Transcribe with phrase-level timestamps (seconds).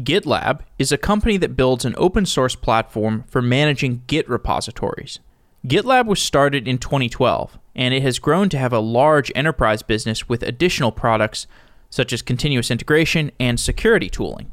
[0.00, 5.18] GitLab is a company that builds an open source platform for managing Git repositories.
[5.66, 10.28] GitLab was started in 2012, and it has grown to have a large enterprise business
[10.28, 11.48] with additional products
[11.90, 14.52] such as continuous integration and security tooling.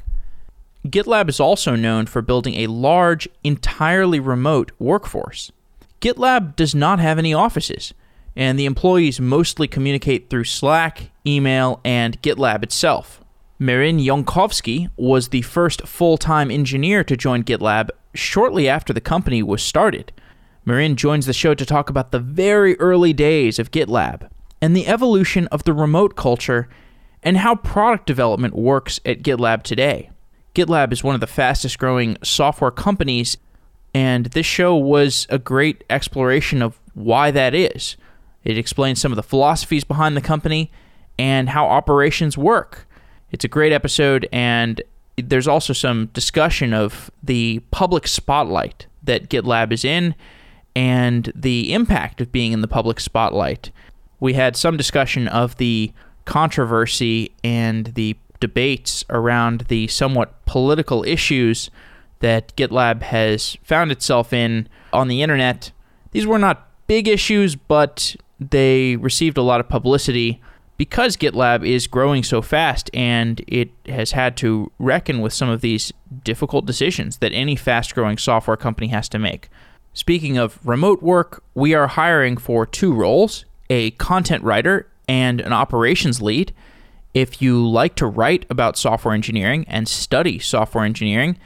[0.84, 5.52] GitLab is also known for building a large, entirely remote workforce.
[6.00, 7.94] GitLab does not have any offices,
[8.34, 13.20] and the employees mostly communicate through Slack, email, and GitLab itself.
[13.58, 19.42] Marin Jankovski was the first full time engineer to join GitLab shortly after the company
[19.42, 20.12] was started.
[20.66, 24.28] Marin joins the show to talk about the very early days of GitLab
[24.60, 26.68] and the evolution of the remote culture
[27.22, 30.10] and how product development works at GitLab today.
[30.54, 33.38] GitLab is one of the fastest growing software companies,
[33.94, 37.96] and this show was a great exploration of why that is.
[38.44, 40.70] It explains some of the philosophies behind the company
[41.18, 42.86] and how operations work.
[43.32, 44.80] It's a great episode, and
[45.16, 50.14] there's also some discussion of the public spotlight that GitLab is in
[50.74, 53.70] and the impact of being in the public spotlight.
[54.20, 55.92] We had some discussion of the
[56.24, 61.70] controversy and the debates around the somewhat political issues
[62.20, 65.72] that GitLab has found itself in on the internet.
[66.12, 70.40] These were not big issues, but they received a lot of publicity
[70.76, 75.60] because GitLab is growing so fast and it has had to reckon with some of
[75.60, 79.48] these difficult decisions that any fast growing software company has to make.
[79.94, 85.52] Speaking of remote work, we are hiring for two roles a content writer and an
[85.52, 86.52] operations lead.
[87.14, 91.38] If you like to write about software engineering and study software engineering,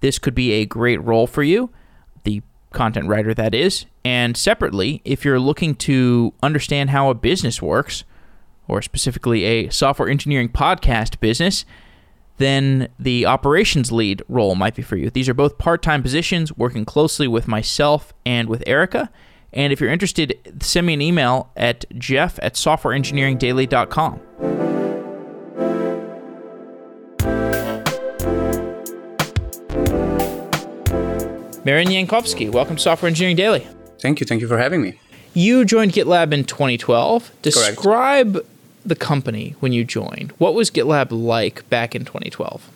[0.00, 1.70] this could be a great role for you.
[2.24, 3.86] The content writer, that is.
[4.04, 8.04] And separately, if you're looking to understand how a business works,
[8.68, 11.64] or specifically a software engineering podcast business,
[12.38, 15.10] then the operations lead role might be for you.
[15.10, 19.10] These are both part time positions working closely with myself and with Erica.
[19.52, 24.20] And if you're interested, send me an email at jeff at softwareengineeringdaily.com.
[31.64, 33.66] Marin Jankovski, welcome to Software Engineering Daily.
[34.00, 34.26] Thank you.
[34.26, 34.98] Thank you for having me.
[35.32, 37.32] You joined GitLab in 2012.
[37.40, 38.46] Describe Correct
[38.84, 40.32] the company when you joined.
[40.38, 42.70] What was GitLab like back in 2012?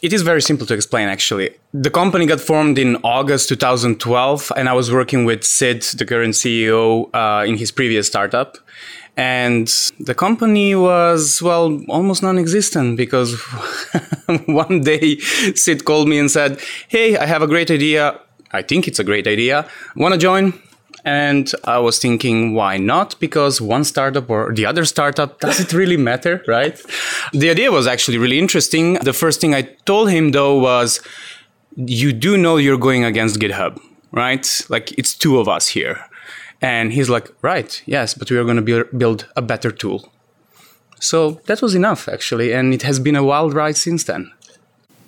[0.00, 1.50] It is very simple to explain, actually.
[1.74, 6.34] The company got formed in August 2012, and I was working with Sid, the current
[6.34, 8.58] CEO, uh, in his previous startup.
[9.16, 9.66] And
[9.98, 13.34] the company was, well, almost non existent because
[14.46, 18.20] one day Sid called me and said, Hey, I have a great idea.
[18.52, 19.68] I think it's a great idea.
[19.96, 20.54] Want to join?
[21.08, 23.18] And I was thinking, why not?
[23.18, 26.78] Because one startup or the other startup, does it really matter, right?
[27.32, 28.94] The idea was actually really interesting.
[29.10, 31.00] The first thing I told him though was,
[31.76, 33.80] you do know you're going against GitHub,
[34.12, 34.46] right?
[34.68, 35.96] Like it's two of us here.
[36.60, 40.12] And he's like, right, yes, but we are going to build a better tool.
[41.00, 42.52] So that was enough, actually.
[42.52, 44.30] And it has been a wild ride since then.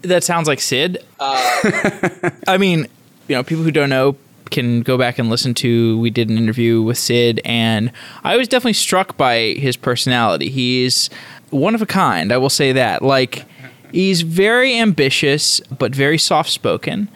[0.03, 1.05] That sounds like Sid.
[1.19, 2.87] Uh, I mean,
[3.28, 4.17] you know, people who don't know,
[4.50, 5.99] can go back and listen to.
[5.99, 7.93] We did an interview with Sid, and
[8.25, 10.50] I was definitely struck by his personality.
[10.50, 11.11] He's
[11.50, 13.03] one of a kind, I will say that.
[13.03, 13.44] Like,
[13.93, 17.09] he's very ambitious, but very soft spoken.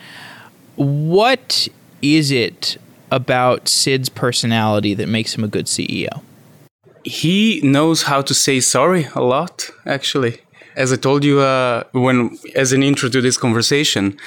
[0.77, 1.69] What
[2.03, 2.77] is it
[3.11, 6.23] about Sid's personality that makes him a good CEO?
[7.05, 10.41] He knows how to say sorry a lot, actually.
[10.75, 14.19] As I told you uh, when, as an intro to this conversation,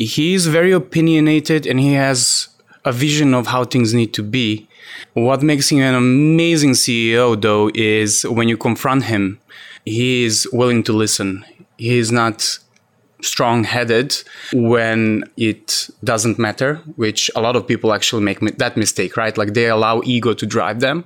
[0.00, 2.48] he's very opinionated and he has
[2.84, 4.66] a vision of how things need to be.
[5.12, 9.38] What makes him an amazing CEO, though, is when you confront him,
[9.84, 11.44] he is willing to listen.
[11.76, 12.58] He is not
[13.22, 14.16] strong headed
[14.54, 19.36] when it doesn't matter, which a lot of people actually make that mistake, right?
[19.36, 21.04] Like they allow ego to drive them.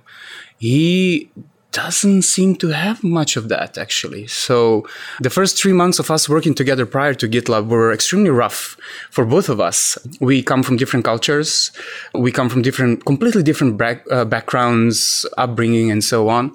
[0.58, 1.28] He
[1.74, 4.26] doesn't seem to have much of that actually.
[4.28, 4.86] So
[5.20, 8.76] the first three months of us working together prior to GitLab were extremely rough
[9.10, 9.98] for both of us.
[10.20, 11.72] We come from different cultures.
[12.14, 16.54] We come from different, completely different back, uh, backgrounds, upbringing, and so on.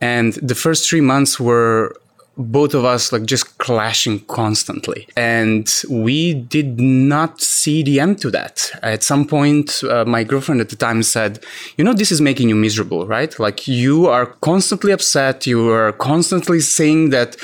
[0.00, 1.96] And the first three months were
[2.36, 5.06] both of us like just clashing constantly.
[5.16, 8.70] And we did not see the end to that.
[8.82, 11.44] At some point uh, my girlfriend at the time said
[11.76, 13.38] you know this is making you miserable right?
[13.38, 15.46] Like you are constantly upset.
[15.46, 17.36] You are constantly saying that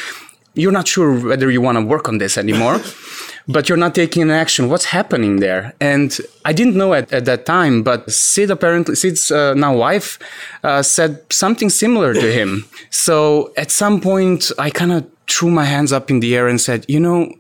[0.55, 2.79] you're not sure whether you want to work on this anymore
[3.49, 4.69] but you're not taking an action.
[4.69, 5.75] What's happening there?
[5.81, 10.19] And I didn't know at, at that time, but Sid apparently, Sid's uh, now wife,
[10.65, 12.65] uh, said something similar to him.
[12.91, 16.61] So at some point, I kind of threw my hands up in the air and
[16.61, 17.33] said, you know,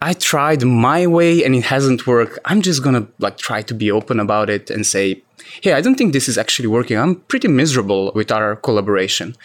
[0.00, 2.38] I tried my way and it hasn't worked.
[2.44, 5.22] I'm just gonna like try to be open about it and say,
[5.62, 6.96] hey, I don't think this is actually working.
[6.98, 9.36] I'm pretty miserable with our collaboration.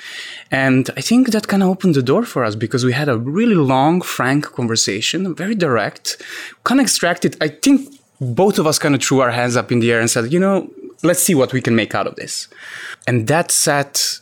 [0.52, 3.18] And I think that kind of opened the door for us because we had a
[3.18, 6.22] really long, frank conversation, very direct,
[6.64, 7.38] kind of extracted.
[7.42, 10.10] I think both of us kind of threw our hands up in the air and
[10.10, 10.70] said, you know,
[11.04, 12.48] let's see what we can make out of this.
[13.08, 14.20] And that set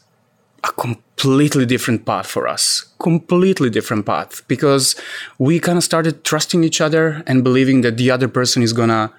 [0.63, 2.85] a completely different path for us.
[2.99, 4.47] Completely different path.
[4.47, 4.95] Because
[5.37, 9.11] we kind of started trusting each other and believing that the other person is gonna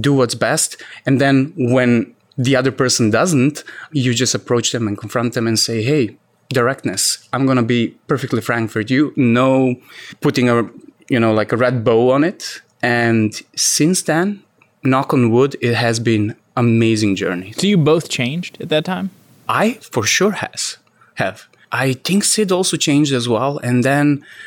[0.00, 0.76] do what's best.
[1.06, 2.14] And then when
[2.44, 6.16] the other person doesn't you just approach them and confront them and say hey
[6.48, 7.28] directness.
[7.32, 9.12] I'm gonna be perfectly frank with you.
[9.16, 9.76] No
[10.20, 10.68] putting a
[11.08, 12.62] you know like a red bow on it.
[12.82, 14.42] And since then
[14.82, 17.52] knock on wood it has been amazing journey.
[17.52, 19.10] So you both changed at that time?
[19.48, 20.78] I for sure has
[21.22, 21.36] have.
[21.72, 23.52] I think Sid also changed as well.
[23.68, 24.06] And then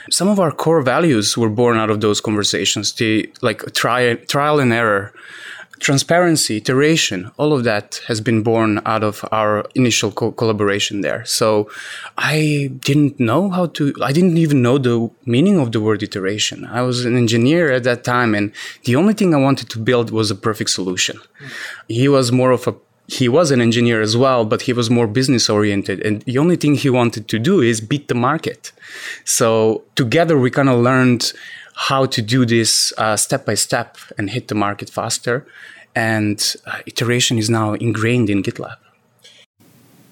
[0.09, 2.85] some of our core values were born out of those conversations.
[2.99, 5.13] The like try, trial and error,
[5.79, 11.21] transparency, iteration, all of that has been born out of our initial co- collaboration there.
[11.25, 11.69] So
[12.17, 16.65] I didn't know how to, I didn't even know the meaning of the word iteration.
[16.65, 18.51] I was an engineer at that time, and
[18.85, 21.17] the only thing I wanted to build was a perfect solution.
[21.87, 22.75] He was more of a
[23.07, 25.99] he was an engineer as well, but he was more business oriented.
[26.05, 28.71] And the only thing he wanted to do is beat the market.
[29.25, 31.33] So together we kind of learned
[31.75, 35.45] how to do this uh, step by step and hit the market faster.
[35.95, 38.77] And uh, iteration is now ingrained in GitLab.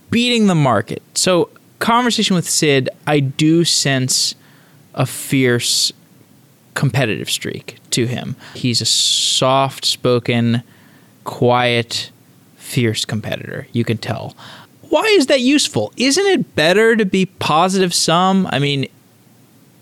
[0.10, 1.02] Beating the market.
[1.16, 1.50] So,
[1.80, 4.36] conversation with Sid, I do sense
[4.94, 5.94] a fierce
[6.74, 8.36] competitive streak to him.
[8.54, 10.64] He's a soft spoken,
[11.24, 12.12] quiet,
[12.72, 13.68] fierce competitor.
[13.74, 14.36] You can tell.
[14.90, 15.94] Why is that useful?
[15.98, 18.48] Isn't it better to be positive sum?
[18.52, 18.88] I mean,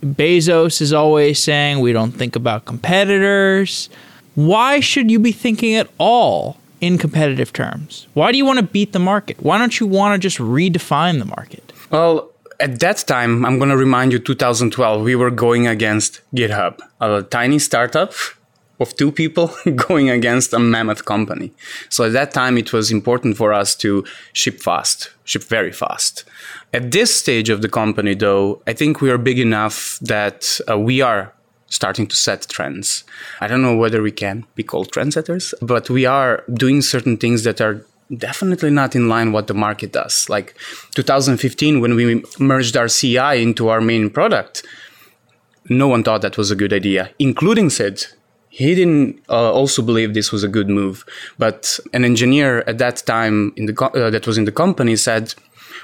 [0.04, 3.90] Bezos is always saying we don't think about competitors.
[4.36, 8.08] Why should you be thinking at all in competitive terms?
[8.14, 9.38] Why do you want to beat the market?
[9.42, 11.74] Why don't you want to just redefine the market?
[11.92, 16.80] Well, at that time, I'm going to remind you 2012, we were going against GitHub,
[17.00, 18.14] a tiny startup
[18.80, 21.52] of two people going against a mammoth company.
[21.90, 26.24] So at that time, it was important for us to ship fast, ship very fast.
[26.74, 30.78] At this stage of the company, though, I think we are big enough that uh,
[30.78, 31.34] we are
[31.68, 33.04] starting to set trends.
[33.42, 37.44] I don't know whether we can be called trendsetters, but we are doing certain things
[37.44, 37.86] that are
[38.16, 40.28] definitely not in line what the market does.
[40.30, 40.56] Like
[40.96, 44.66] 2015, when we merged our CI into our main product,
[45.70, 48.08] no one thought that was a good idea, including Sid
[48.50, 51.06] he didn't uh, also believe this was a good move
[51.38, 54.96] but an engineer at that time in the co- uh, that was in the company
[54.96, 55.34] said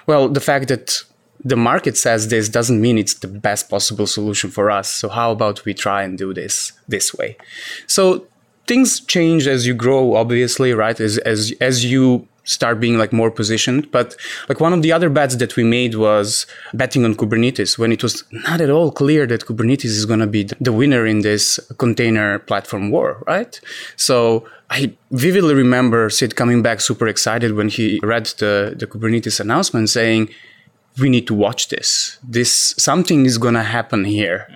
[0.07, 1.03] well the fact that
[1.45, 5.31] the market says this doesn't mean it's the best possible solution for us so how
[5.31, 7.37] about we try and do this this way?
[7.87, 8.25] So
[8.67, 10.99] things change as you grow obviously right?
[10.99, 13.91] As as as you start being like more positioned.
[13.91, 14.15] But
[14.47, 18.01] like one of the other bets that we made was betting on Kubernetes when it
[18.01, 21.59] was not at all clear that Kubernetes is going to be the winner in this
[21.77, 23.59] container platform war, right?
[23.97, 29.39] So I vividly remember Sid coming back super excited when he read the, the Kubernetes
[29.39, 30.29] announcement saying,
[30.99, 32.17] we need to watch this.
[32.23, 34.47] This something is going to happen here.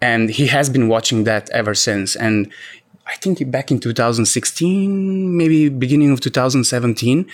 [0.00, 2.16] And he has been watching that ever since.
[2.16, 2.52] And
[3.12, 7.26] I think back in 2016, maybe beginning of 2017,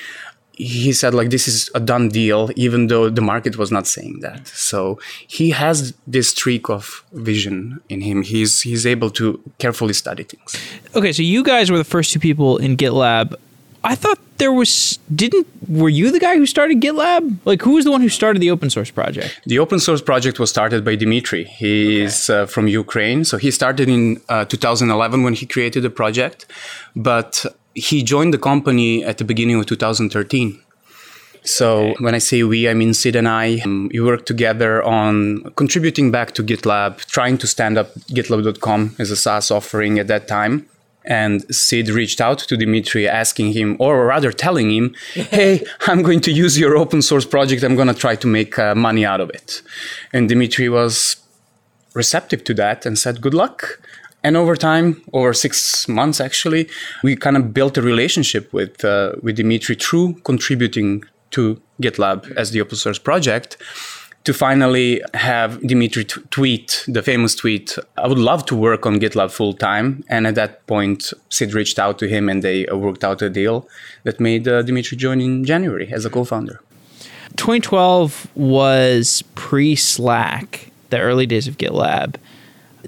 [0.52, 4.18] he said like this is a done deal even though the market was not saying
[4.20, 4.48] that.
[4.48, 8.22] So he has this streak of vision in him.
[8.22, 10.56] He's he's able to carefully study things.
[10.96, 13.36] Okay so you guys were the first two people in gitlab
[13.84, 17.38] I thought there was didn't were you the guy who started GitLab?
[17.44, 19.40] Like who was the one who started the open source project?
[19.46, 21.44] The open source project was started by Dimitri.
[21.44, 25.90] He is uh, from Ukraine, so he started in uh, 2011 when he created the
[25.90, 26.46] project,
[26.96, 27.44] but
[27.74, 30.60] he joined the company at the beginning of 2013.
[31.44, 33.60] So when I say we, I mean Sid and I.
[33.64, 39.10] Um, we worked together on contributing back to GitLab, trying to stand up GitLab.com as
[39.10, 40.68] a SaaS offering at that time
[41.08, 46.20] and Sid reached out to Dimitri asking him, or rather telling him, hey, I'm going
[46.20, 47.64] to use your open source project.
[47.64, 49.62] I'm going to try to make uh, money out of it.
[50.12, 51.16] And Dimitri was
[51.94, 53.80] receptive to that and said, good luck.
[54.22, 56.68] And over time, over six months actually,
[57.02, 62.50] we kind of built a relationship with, uh, with Dimitri through contributing to GitLab as
[62.50, 63.56] the open source project
[64.28, 69.00] to finally have Dimitri t- tweet the famous tweet, I would love to work on
[69.00, 70.04] GitLab full time.
[70.06, 73.30] And at that point, Sid reached out to him and they uh, worked out a
[73.30, 73.66] deal
[74.02, 76.60] that made uh, Dimitri join in January as a co founder.
[77.36, 80.72] 2012 was pre Slack.
[80.90, 82.16] the early days of GitLab.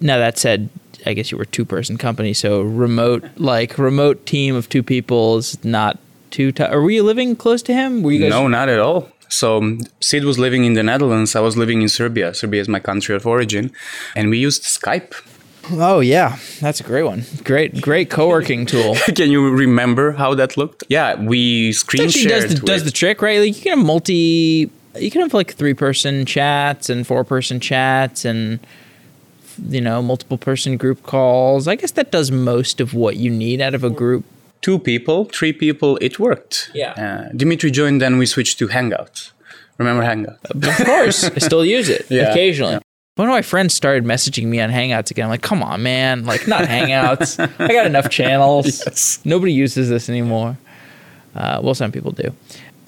[0.03, 0.69] Now that said,
[1.07, 5.39] I guess you were two person company, so remote like remote team of two people
[5.39, 5.99] is not
[6.31, 8.03] too were you living close to him?
[8.03, 9.09] Were you guys No, not at all.
[9.31, 11.35] So um, Sid was living in the Netherlands.
[11.35, 12.35] I was living in Serbia.
[12.35, 13.71] Serbia is my country of origin,
[14.15, 15.15] and we used Skype.
[15.73, 17.25] Oh yeah, that's a great one.
[17.45, 18.97] Great, great co-working tool.
[19.15, 20.83] Can you remember how that looked?
[20.89, 22.43] Yeah, we screen Actually, shared.
[22.43, 23.39] does the, does the trick right?
[23.39, 28.59] Like you can have multi, you can have like three-person chats and four-person chats and
[29.69, 31.69] you know multiple person group calls.
[31.69, 34.25] I guess that does most of what you need out of a group.
[34.61, 36.71] Two people, three people, it worked.
[36.75, 36.93] Yeah.
[36.93, 39.33] Uh, Dimitri joined, then we switched to Hangouts.
[39.79, 40.39] Remember Hangout?
[40.51, 42.79] Of course, I still use it Yeah, occasionally.
[43.17, 45.25] One of my friends started messaging me on Hangouts again.
[45.25, 46.25] I'm like, come on, man!
[46.25, 47.39] Like, not Hangouts.
[47.59, 48.83] I got enough channels.
[48.87, 49.21] Yes.
[49.25, 50.57] Nobody uses this anymore.
[51.35, 52.35] Uh, well, some people do.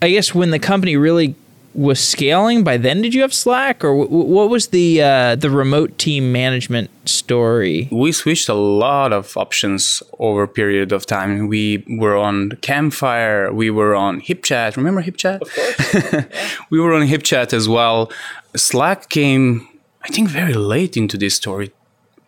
[0.00, 1.34] I guess when the company really
[1.74, 5.36] was scaling, by then did you have Slack, or w- w- what was the uh,
[5.36, 7.88] the remote team management story?
[7.90, 11.48] We switched a lot of options over a period of time.
[11.48, 14.76] We were on Campfire, we were on HipChat.
[14.76, 15.40] Remember HipChat?
[15.40, 16.24] Of course.
[16.70, 18.10] we were on HipChat as well.
[18.54, 19.66] Slack came,
[20.02, 21.72] I think, very late into this story.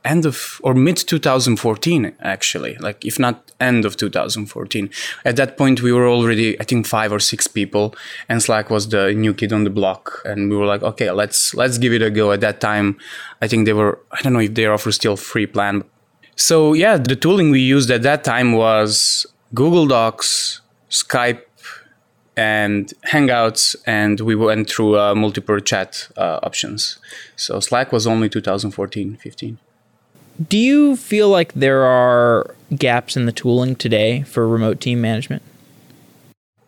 [0.04, 4.90] End of or mid 2014, actually, like if not end of 2014.
[5.24, 7.94] At that point, we were already, I think, five or six people,
[8.28, 10.20] and Slack was the new kid on the block.
[10.24, 12.32] And we were like, okay, let's let's give it a go.
[12.32, 12.98] At that time,
[13.40, 15.84] I think they were, I don't know if they offer still free plan.
[16.36, 21.42] So yeah, the tooling we used at that time was Google Docs, Skype,
[22.36, 26.98] and Hangouts, and we went through uh, multiple chat uh, options.
[27.36, 29.58] So Slack was only 2014, 15.
[30.42, 35.42] Do you feel like there are gaps in the tooling today for remote team management?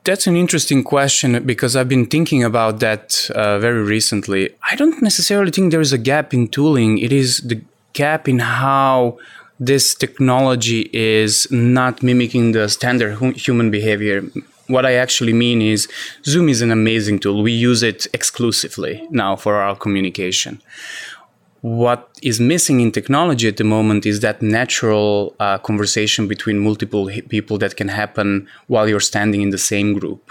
[0.04, 4.50] That's an interesting question because I've been thinking about that uh, very recently.
[4.70, 6.98] I don't necessarily think there is a gap in tooling.
[6.98, 7.60] It is the
[7.92, 9.18] gap in how
[9.58, 14.22] this technology is not mimicking the standard hu- human behavior.
[14.68, 15.88] What I actually mean is
[16.24, 17.42] Zoom is an amazing tool.
[17.42, 20.62] We use it exclusively now for our communication
[21.66, 27.10] what is missing in technology at the moment is that natural uh, conversation between multiple
[27.28, 30.30] people that can happen while you're standing in the same group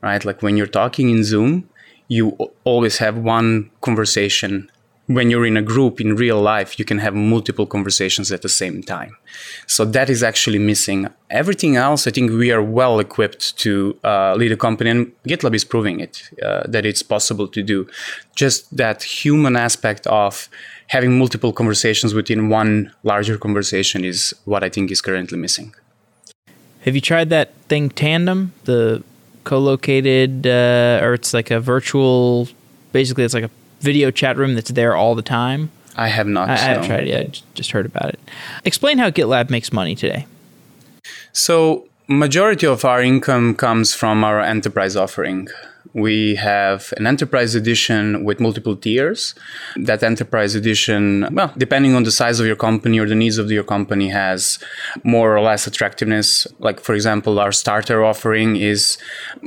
[0.00, 0.24] right?
[0.24, 1.68] Like when you're talking in zoom
[2.08, 2.34] you
[2.64, 4.70] always have one conversation
[5.14, 8.48] when you're in a group in real life you can have multiple conversations at the
[8.48, 9.16] same time.
[9.66, 11.08] So that is actually missing.
[11.42, 13.72] Everything else i think we are well equipped to
[14.04, 16.14] uh, lead a company and gitlab is proving it
[16.46, 17.78] uh, that it's possible to do.
[18.42, 20.48] Just that human aspect of
[20.94, 25.68] having multiple conversations within one larger conversation is what i think is currently missing.
[26.84, 29.02] Have you tried that thing Tandem, the
[29.44, 32.48] co-located, uh, or it's like a virtual?
[32.92, 33.50] Basically, it's like a
[33.80, 35.70] video chat room that's there all the time.
[35.96, 37.42] i have not I, I haven't tried it yet.
[37.54, 38.20] Just heard about it.
[38.64, 40.26] Explain how GitLab makes money today.
[41.32, 45.48] So majority of our income comes from our enterprise offering.
[45.92, 49.34] We have an enterprise edition with multiple tiers.
[49.76, 53.50] That enterprise edition, well, depending on the size of your company or the needs of
[53.50, 54.58] your company, has
[55.02, 56.46] more or less attractiveness.
[56.58, 58.98] Like for example, our starter offering is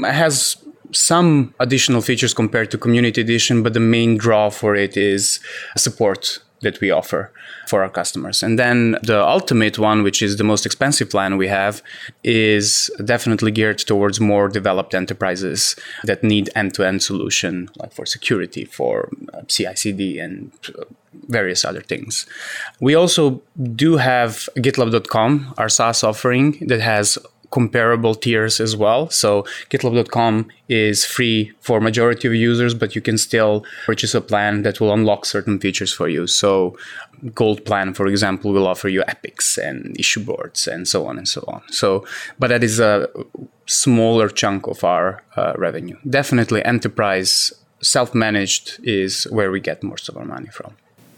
[0.03, 0.57] has
[0.93, 5.39] some additional features compared to community edition, but the main draw for it is
[5.75, 7.31] support that we offer
[7.67, 8.41] for our customers.
[8.41, 11.81] And then the ultimate one, which is the most expensive plan we have,
[12.23, 19.09] is definitely geared towards more developed enterprises that need end-to-end solution, like for security, for
[19.33, 20.85] uh, CI/CD, and uh,
[21.27, 22.25] various other things.
[22.79, 23.41] We also
[23.75, 27.17] do have GitLab.com, our SaaS offering that has
[27.53, 29.09] comparable tiers as well.
[29.09, 34.63] So GitLab.com is free for majority of users, but you can still purchase a plan
[34.63, 36.25] that will unlock certain features for you.
[36.27, 36.75] So
[37.33, 41.27] Gold plan, for example, will offer you epics and issue boards and so on and
[41.27, 41.61] so on.
[41.69, 42.05] So,
[42.37, 43.07] but that is a
[43.65, 45.97] smaller chunk of our uh, revenue.
[46.09, 50.75] Definitely, enterprise self-managed is where we get most of our money from.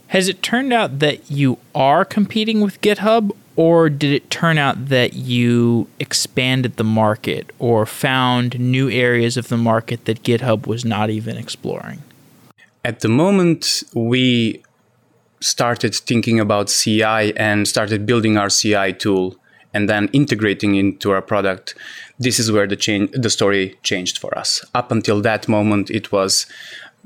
[0.08, 4.88] Has it turned out that you are competing with GitHub, or did it turn out
[4.88, 10.84] that you expanded the market or found new areas of the market that GitHub was
[10.84, 12.04] not even exploring?
[12.84, 14.62] At the moment, we
[15.40, 19.36] started thinking about CI and started building our CI tool
[19.74, 21.76] and then integrating into our product.
[22.20, 24.64] This is where the change, the story changed for us.
[24.74, 26.46] Up until that moment, it was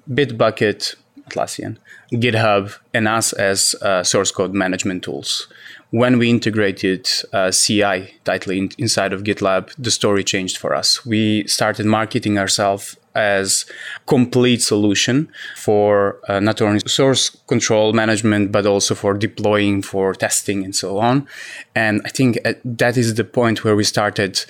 [0.10, 0.96] Bitbucket,
[1.27, 1.77] Atlassian,
[2.12, 5.48] GitHub, and us as uh, source code management tools.
[5.91, 11.03] When we integrated uh, CI tightly in, inside of GitLab, the story changed for us.
[11.03, 13.65] We started marketing ourselves as
[14.05, 20.63] complete solution for uh, not only source control management but also for deploying for testing
[20.63, 21.27] and so on
[21.75, 24.46] and i think uh, that is the point where we started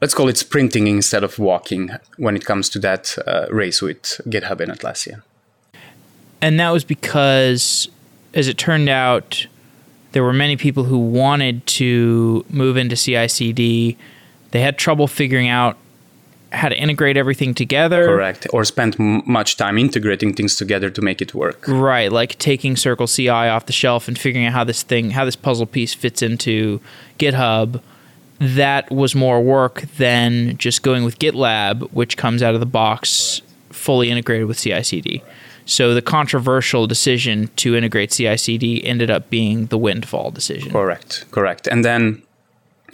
[0.00, 4.20] let's call it sprinting instead of walking when it comes to that uh, race with
[4.26, 5.22] github and atlassian
[6.40, 7.88] and that was because
[8.34, 9.46] as it turned out
[10.12, 13.96] there were many people who wanted to move into CI/CD.
[14.50, 15.76] They had trouble figuring out
[16.52, 18.06] how to integrate everything together.
[18.06, 18.46] Correct.
[18.52, 21.64] Or spent m- much time integrating things together to make it work.
[21.68, 25.24] Right, like taking Circle CI off the shelf and figuring out how this thing, how
[25.24, 26.80] this puzzle piece fits into
[27.18, 27.80] GitHub.
[28.40, 33.42] That was more work than just going with GitLab, which comes out of the box
[33.70, 35.22] fully integrated with CI/CD.
[35.66, 40.72] So the controversial decision to integrate CI/CD ended up being the windfall decision.
[40.72, 41.66] Correct, correct.
[41.66, 42.22] And then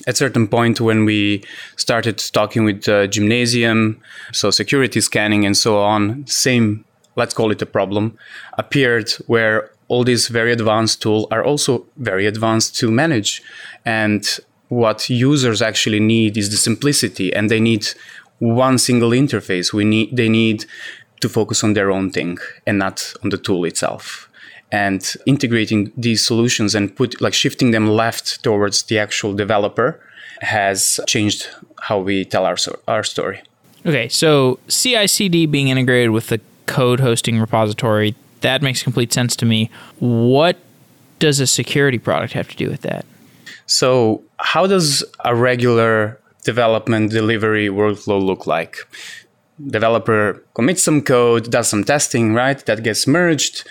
[0.06, 1.42] at certain point when we
[1.76, 3.98] started talking with uh, Gemnasium
[4.32, 6.84] so security scanning and so on same
[7.16, 8.16] let's call it a problem
[8.58, 13.42] appeared where all these very advanced tools are also very advanced to manage
[13.84, 17.86] and what users actually need is the simplicity and they need
[18.38, 20.66] one single interface we need they need
[21.20, 24.28] to focus on their own thing and not on the tool itself
[24.72, 30.00] and integrating these solutions and put like shifting them left towards the actual developer
[30.40, 31.48] has changed
[31.82, 32.56] how we tell our
[32.88, 33.42] our story.
[33.84, 39.46] Okay, so CI/CD being integrated with the code hosting repository that makes complete sense to
[39.46, 39.70] me.
[39.98, 40.56] What
[41.18, 43.04] does a security product have to do with that?
[43.66, 48.76] So, how does a regular development delivery workflow look like?
[49.68, 52.64] Developer commits some code, does some testing, right?
[52.66, 53.66] That gets merged,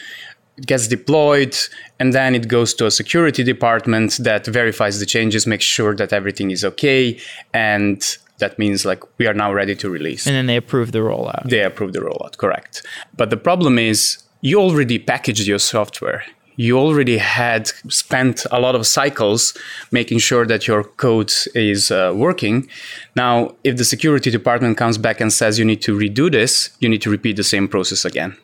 [0.58, 1.56] it gets deployed,
[2.00, 6.14] and then it goes to a security department that verifies the changes, makes sure that
[6.14, 7.20] everything is okay,
[7.54, 10.26] and that means like we are now ready to release.
[10.28, 11.50] And then they approve the rollout.
[11.50, 12.86] They approve the rollout, correct.
[13.16, 16.24] But the problem is you already packaged your software
[16.56, 19.58] you already had spent a lot of cycles
[19.92, 22.70] making sure that your code is uh, working.
[23.16, 26.90] Now, if the security department comes back and says you need to redo this, you
[26.90, 28.36] need to repeat the same process again.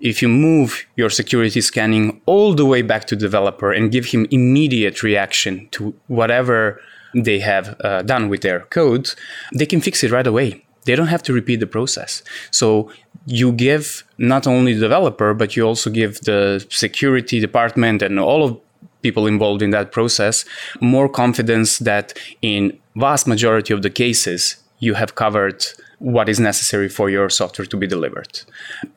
[0.00, 4.26] If you move your security scanning all the way back to developer and give him
[4.30, 6.80] immediate reaction to whatever
[7.14, 9.10] they have uh, done with their code,
[9.54, 10.64] they can fix it right away.
[10.84, 12.22] They don't have to repeat the process.
[12.50, 12.90] So
[13.26, 18.44] you give not only the developer, but you also give the security department and all
[18.44, 18.60] of
[19.02, 20.44] people involved in that process
[20.80, 25.64] more confidence that in vast majority of the cases you have covered
[26.04, 28.42] what is necessary for your software to be delivered.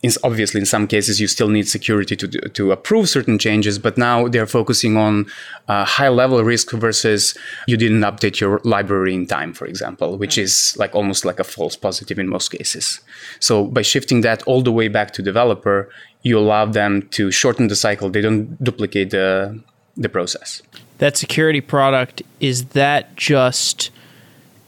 [0.03, 3.97] In, obviously, in some cases, you still need security to, to approve certain changes, but
[3.97, 5.25] now they're focusing on
[5.69, 10.37] uh, high level risk versus you didn't update your library in time, for example, which
[10.37, 12.99] is like almost like a false positive in most cases.
[13.39, 15.89] So by shifting that all the way back to developer,
[16.23, 18.09] you allow them to shorten the cycle.
[18.09, 19.61] They don't duplicate the,
[19.95, 20.61] the process.
[20.97, 23.91] That security product, is that just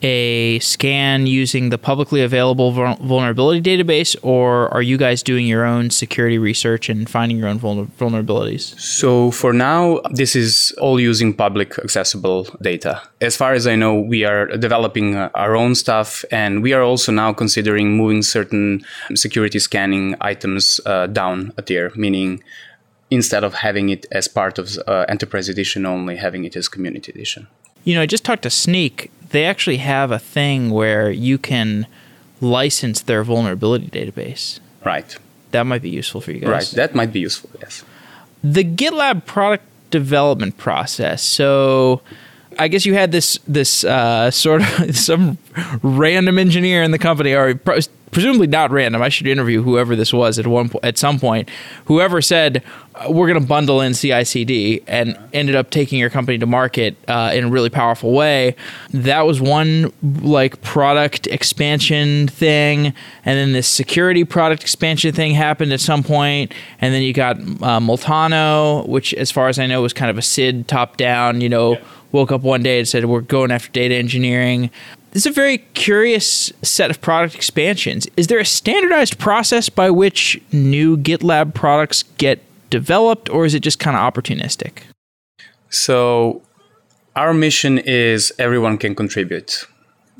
[0.01, 5.89] a scan using the publicly available vulnerability database, or are you guys doing your own
[5.89, 8.79] security research and finding your own vulnerabilities?
[8.79, 13.01] So, for now, this is all using public accessible data.
[13.21, 16.81] As far as I know, we are developing uh, our own stuff, and we are
[16.81, 18.85] also now considering moving certain
[19.15, 22.41] security scanning items uh, down a tier, meaning
[23.11, 27.11] instead of having it as part of uh, enterprise edition only, having it as community
[27.11, 27.47] edition.
[27.83, 29.09] You know, I just talked to Snyk.
[29.29, 31.87] they actually have a thing where you can
[32.41, 34.59] license their vulnerability database.
[34.85, 35.17] Right.
[35.51, 36.49] That might be useful for you guys.
[36.49, 36.67] Right.
[36.75, 37.49] That might be useful.
[37.61, 37.83] Yes.
[38.43, 41.21] The GitLab product development process.
[41.21, 42.01] So,
[42.57, 45.37] I guess you had this this uh, sort of some
[45.81, 47.59] random engineer in the company, or
[48.11, 49.01] presumably not random.
[49.01, 51.49] I should interview whoever this was at one po- at some point.
[51.85, 52.63] Whoever said
[52.95, 56.95] uh, we're going to bundle in CI/CD and ended up taking your company to market
[57.07, 58.55] uh, in a really powerful way.
[58.91, 59.91] That was one
[60.21, 62.93] like product expansion thing, and
[63.25, 67.79] then this security product expansion thing happened at some point, and then you got uh,
[67.79, 71.41] Meltano, which, as far as I know, was kind of a SID top down.
[71.41, 71.73] You know.
[71.73, 74.69] Yeah woke up one day and said, We're going after data engineering.
[75.11, 78.07] This is a very curious set of product expansions.
[78.15, 83.61] Is there a standardized process by which new GitLab products get developed, or is it
[83.61, 84.83] just kind of opportunistic?
[85.71, 86.43] So,
[87.15, 89.65] our mission is everyone can contribute.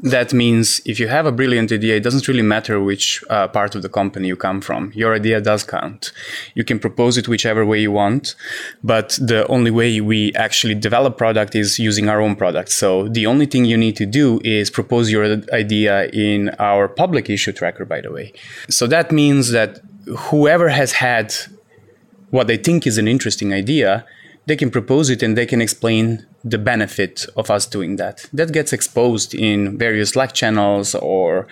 [0.02, 3.76] That means if you have a brilliant idea, it doesn't really matter which uh, part
[3.76, 4.92] of the company you come from.
[4.96, 6.14] Your idea does count.
[6.56, 8.36] You can propose it whichever way you want,
[8.82, 12.70] but the only way we actually develop product is using our own product.
[12.70, 17.30] So the only thing you need to do is propose your idea in our public
[17.30, 18.32] issue tracker, by the way.
[18.70, 19.80] So that means that
[20.18, 21.34] whoever has had
[22.30, 24.06] what they think is an interesting idea,
[24.50, 28.26] they can propose it and they can explain the benefit of us doing that.
[28.34, 31.48] That gets exposed in various Slack channels or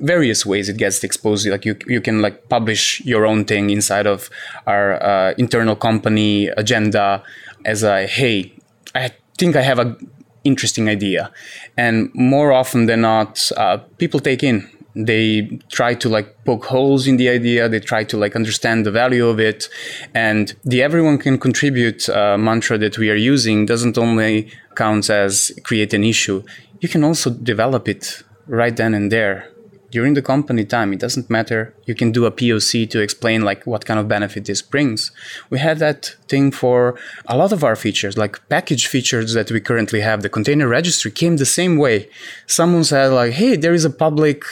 [0.00, 1.48] various ways it gets exposed.
[1.48, 4.30] Like you, you can like publish your own thing inside of
[4.68, 7.24] our uh, internal company agenda
[7.64, 8.52] as a hey
[8.94, 9.96] i think i have a
[10.44, 11.30] interesting idea.
[11.76, 14.68] And more often than not uh, people take in
[15.06, 18.90] they try to like poke holes in the idea they try to like understand the
[18.90, 19.68] value of it.
[20.14, 25.52] And the everyone can contribute uh, mantra that we are using doesn't only count as
[25.64, 26.42] create an issue.
[26.80, 29.48] You can also develop it right then and there
[29.90, 31.74] during the company time it doesn't matter.
[31.86, 35.10] You can do a poc to explain like what kind of benefit this brings.
[35.50, 39.60] We had that thing for a lot of our features like package features that we
[39.60, 40.22] currently have.
[40.22, 42.08] The container registry came the same way.
[42.46, 44.44] Someone said like hey there is a public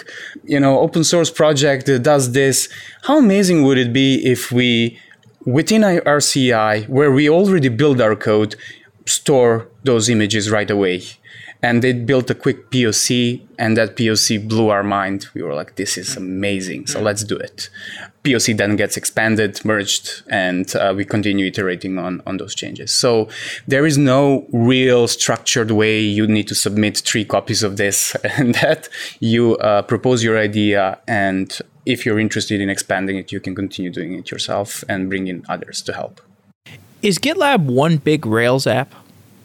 [0.45, 2.69] you know open source project that does this.
[3.03, 4.99] How amazing would it be if we
[5.45, 8.57] within our ci where we already build our code
[9.07, 11.01] store those images right away
[11.63, 15.27] and they built a quick POC, and that POC blew our mind.
[15.35, 16.87] We were like, "This is amazing!
[16.87, 17.71] So let's do it."
[18.25, 22.93] POC then gets expanded, merged, and uh, we continue iterating on on those changes.
[22.93, 23.29] So
[23.67, 28.55] there is no real structured way you need to submit three copies of this and
[28.57, 28.89] that.
[29.21, 33.91] You uh, propose your idea, and if you're interested in expanding it, you can continue
[33.91, 36.21] doing it yourself and bring in others to help.
[37.03, 38.93] Is GitLab one big Rails app?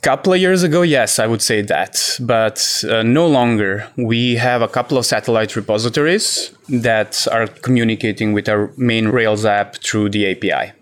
[0.02, 3.88] Couple of years ago, yes, I would say that, but uh, no longer.
[3.98, 9.78] We have a couple of satellite repositories that are communicating with our main Rails app
[9.78, 10.74] through the API.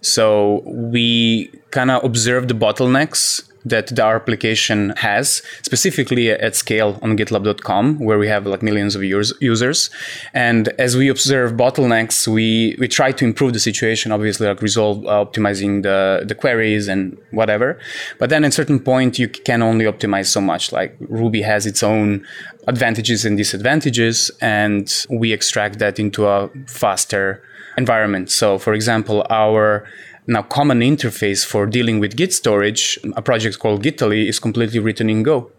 [0.00, 7.16] So we kind of observe the bottlenecks that our application has, specifically at scale on
[7.16, 9.90] GitLab.com, where we have like millions of users.
[10.34, 14.12] And as we observe bottlenecks, we we try to improve the situation.
[14.12, 17.78] Obviously, like resolve uh, optimizing the the queries and whatever.
[18.18, 20.72] But then at a certain point, you can only optimize so much.
[20.72, 22.26] Like Ruby has its own
[22.66, 27.42] advantages and disadvantages, and we extract that into a faster
[27.76, 28.30] environment.
[28.30, 29.86] So, for example, our
[30.30, 35.08] now, common interface for dealing with Git storage, a project called Gitaly, is completely written
[35.08, 35.50] in Go.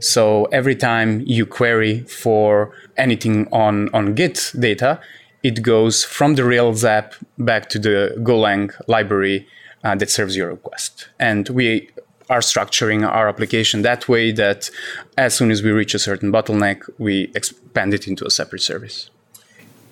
[0.00, 4.98] So every time you query for anything on, on Git data,
[5.42, 9.46] it goes from the Rails app back to the Golang library
[9.84, 11.08] uh, that serves your request.
[11.18, 11.90] And we
[12.30, 14.70] are structuring our application that way that
[15.18, 19.10] as soon as we reach a certain bottleneck, we expand it into a separate service.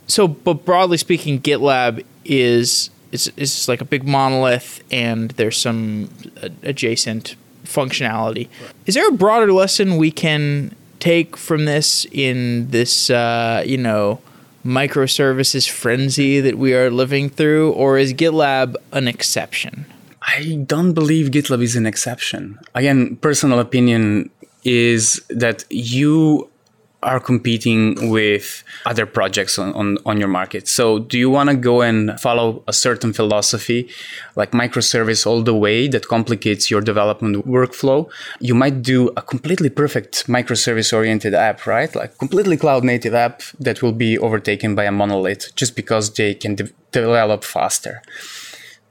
[0.07, 6.11] So, but broadly speaking, GitLab is it's, it's like a big monolith and there's some
[6.63, 8.49] adjacent functionality.
[8.87, 14.21] Is there a broader lesson we can take from this in this, uh, you know,
[14.65, 19.87] microservices frenzy that we are living through, or is GitLab an exception?
[20.23, 22.59] I don't believe GitLab is an exception.
[22.75, 24.31] Again, personal opinion
[24.65, 26.51] is that you
[27.03, 30.67] are competing with other projects on, on, on your market.
[30.67, 33.89] So, do you want to go and follow a certain philosophy,
[34.35, 38.11] like microservice all the way, that complicates your development workflow?
[38.41, 41.95] You might do a completely perfect microservice oriented app, right?
[41.95, 46.35] Like completely cloud native app that will be overtaken by a monolith just because they
[46.35, 48.03] can de- develop faster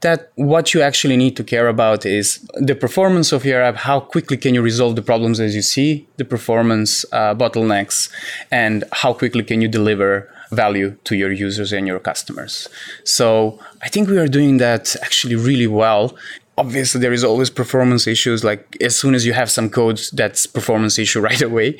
[0.00, 3.76] that what you actually need to care about is the performance of your app.
[3.76, 8.10] How quickly can you resolve the problems as you see the performance uh, bottlenecks
[8.50, 12.68] and how quickly can you deliver value to your users and your customers?
[13.04, 16.16] So i think we are doing that actually really well.
[16.58, 20.46] Obviously there is always performance issues like as soon as you have some code that's
[20.46, 21.78] performance issue right away.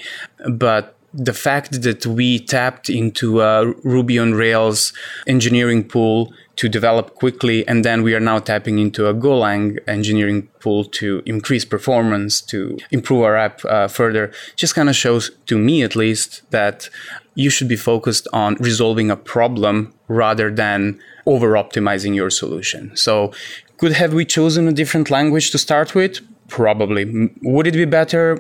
[0.48, 3.40] But the fact that we tapped into
[3.84, 4.92] ruby on rails
[5.26, 7.66] engineering pool to develop quickly.
[7.68, 12.78] And then we are now tapping into a Golang engineering pool to increase performance, to
[12.90, 14.32] improve our app uh, further.
[14.56, 16.88] Just kind of shows, to me at least, that
[17.34, 22.96] you should be focused on resolving a problem rather than over optimizing your solution.
[22.96, 23.32] So,
[23.76, 26.20] could have we chosen a different language to start with?
[26.48, 27.30] Probably.
[27.42, 28.38] Would it be better?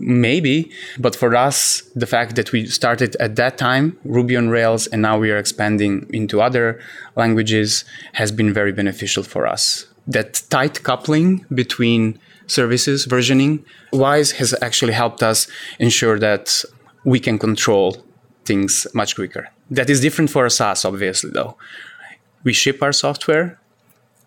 [0.00, 4.86] Maybe but for us the fact that we started at that time ruby on rails
[4.86, 6.80] and now we are expanding into other
[7.16, 14.54] languages has been very beneficial for us that tight coupling between services versioning wise has
[14.62, 15.46] actually helped us
[15.78, 16.64] ensure that
[17.04, 17.96] we can control
[18.44, 19.48] things much quicker.
[19.70, 21.56] That is different for a SaaS, obviously, though.
[22.44, 23.58] We ship our software,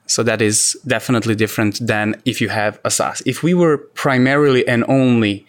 [0.05, 3.21] so that is definitely different than if you have a SaaS.
[3.25, 5.45] If we were primarily and only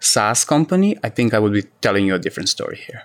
[0.00, 3.04] SaaS company, I think I would be telling you a different story here.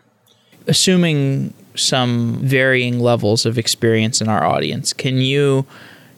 [0.68, 5.66] Assuming some varying levels of experience in our audience, can you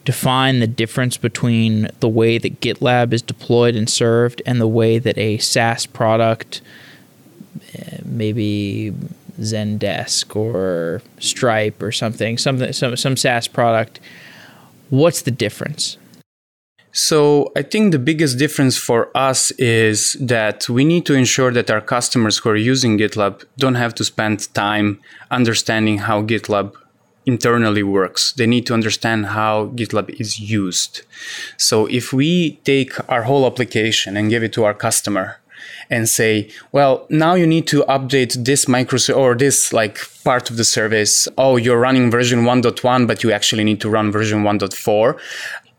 [0.05, 4.99] define the difference between the way that GitLab is deployed and served and the way
[4.99, 6.61] that a SaaS product,
[7.73, 8.93] eh, maybe
[9.41, 13.99] Zendesk or Stripe or something, something some some SaaS product,
[14.89, 15.97] what's the difference?
[16.97, 21.69] So I think the biggest difference for us is that we need to ensure that
[21.69, 26.73] our customers who are using GitLab don't have to spend time understanding how GitLab
[27.27, 28.31] internally works.
[28.31, 31.03] They need to understand how GitLab is used.
[31.55, 35.37] So if we take our whole application and give it to our customer
[35.91, 40.57] and say, well, now you need to update this micro or this like part of
[40.57, 41.27] the service.
[41.37, 45.19] Oh, you're running version 1.1, but you actually need to run version 1.4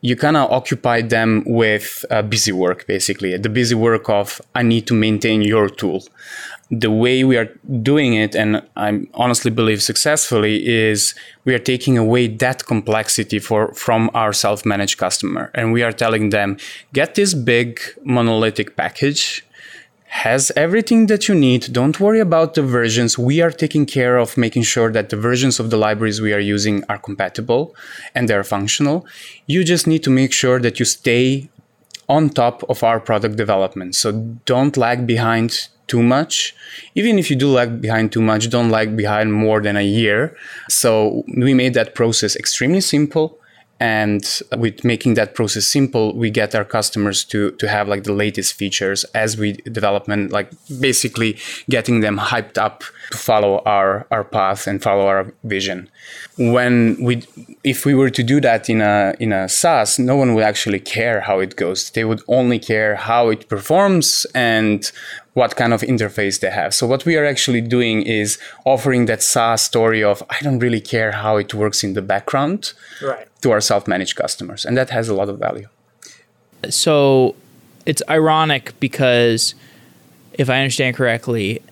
[0.01, 3.37] you kind of occupy them with uh, busy work, basically.
[3.37, 6.05] The busy work of, I need to maintain your tool.
[6.71, 7.49] The way we are
[7.83, 13.73] doing it, and I honestly believe successfully, is we are taking away that complexity for
[13.75, 16.59] from our self-managed customer, and we are telling them,
[16.93, 19.45] get this big monolithic package
[20.09, 21.73] has everything that you need.
[21.73, 23.18] Don't worry about the versions.
[23.18, 26.40] We are taking care of making sure that the versions of the libraries we are
[26.40, 27.77] using are compatible
[28.14, 29.07] and they're functional.
[29.47, 31.51] You just need to make sure that you stay
[32.09, 33.94] on top of our product development.
[33.94, 34.12] So
[34.47, 36.55] don't lag behind too much.
[36.94, 40.35] Even if you do lag behind too much, don't lag behind more than a year.
[40.71, 43.38] So we made that process extremely simple
[43.81, 48.12] and with making that process simple we get our customers to to have like the
[48.12, 51.38] latest features as we development like basically
[51.71, 55.88] getting them hyped up to follow our our path and follow our vision
[56.38, 57.23] when we
[57.62, 60.81] if we were to do that in a in a SaaS no one would actually
[60.81, 64.91] care how it goes they would only care how it performs and
[65.38, 66.75] what kind of interface they have.
[66.75, 70.81] So what we are actually doing is offering that SaaS story of I don't really
[70.81, 73.28] care how it works in the background right.
[73.42, 75.68] To our self-managed customers, and that has a lot of value.
[76.70, 77.35] So
[77.87, 79.55] it's ironic because
[80.35, 81.62] if I understand correctly,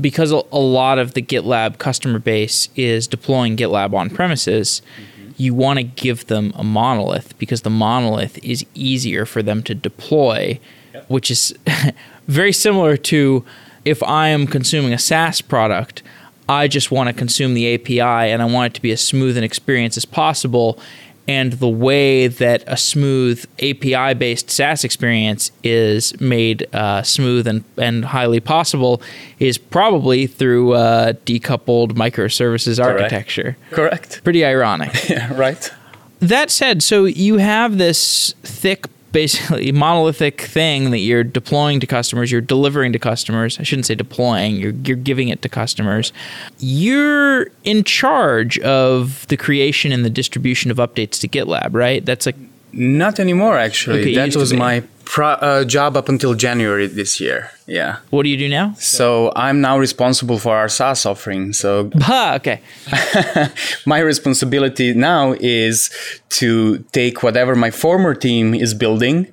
[0.00, 5.32] because a lot of the GitLab customer base is deploying GitLab on premises, mm-hmm.
[5.36, 9.74] you want to give them a monolith because the monolith is easier for them to
[9.74, 10.60] deploy,
[10.94, 11.08] yep.
[11.08, 11.54] which is
[12.28, 13.44] very similar to
[13.84, 16.02] if I am consuming a SaaS product,
[16.48, 19.36] I just want to consume the API and I want it to be as smooth
[19.36, 20.78] an experience as possible.
[21.26, 27.64] And the way that a smooth API based SaaS experience is made uh, smooth and,
[27.76, 29.02] and highly possible
[29.38, 33.00] is probably through uh, decoupled microservices Correct.
[33.02, 33.58] architecture.
[33.70, 34.24] Correct.
[34.24, 34.90] Pretty ironic.
[35.10, 35.70] yeah, right.
[36.20, 42.30] That said, so you have this thick basically monolithic thing that you're deploying to customers,
[42.30, 43.58] you're delivering to customers.
[43.58, 46.12] I shouldn't say deploying, you're, you're giving it to customers.
[46.58, 52.04] You're in charge of the creation and the distribution of updates to GitLab, right?
[52.04, 52.36] That's like
[52.72, 54.00] not anymore, actually.
[54.00, 57.50] Okay, that was my pro- uh, job up until January this year.
[57.66, 57.98] Yeah.
[58.10, 58.74] What do you do now?
[58.74, 61.52] So I'm now responsible for our SaaS offering.
[61.52, 62.60] So ah, okay.
[63.86, 65.90] my responsibility now is
[66.30, 69.26] to take whatever my former team is building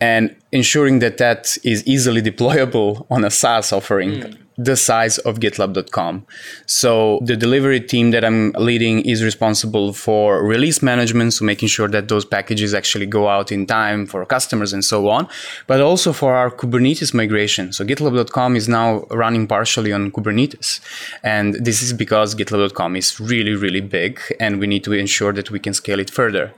[0.00, 4.10] and ensuring that that is easily deployable on a SaaS offering.
[4.10, 6.26] Mm the size of gitlab.com.
[6.66, 11.88] So the delivery team that I'm leading is responsible for release management, so making sure
[11.88, 15.28] that those packages actually go out in time for customers and so on,
[15.66, 17.72] but also for our Kubernetes migration.
[17.72, 20.80] So gitlab.com is now running partially on Kubernetes.
[21.22, 25.50] And this is because gitlab.com is really, really big and we need to ensure that
[25.50, 26.52] we can scale it further.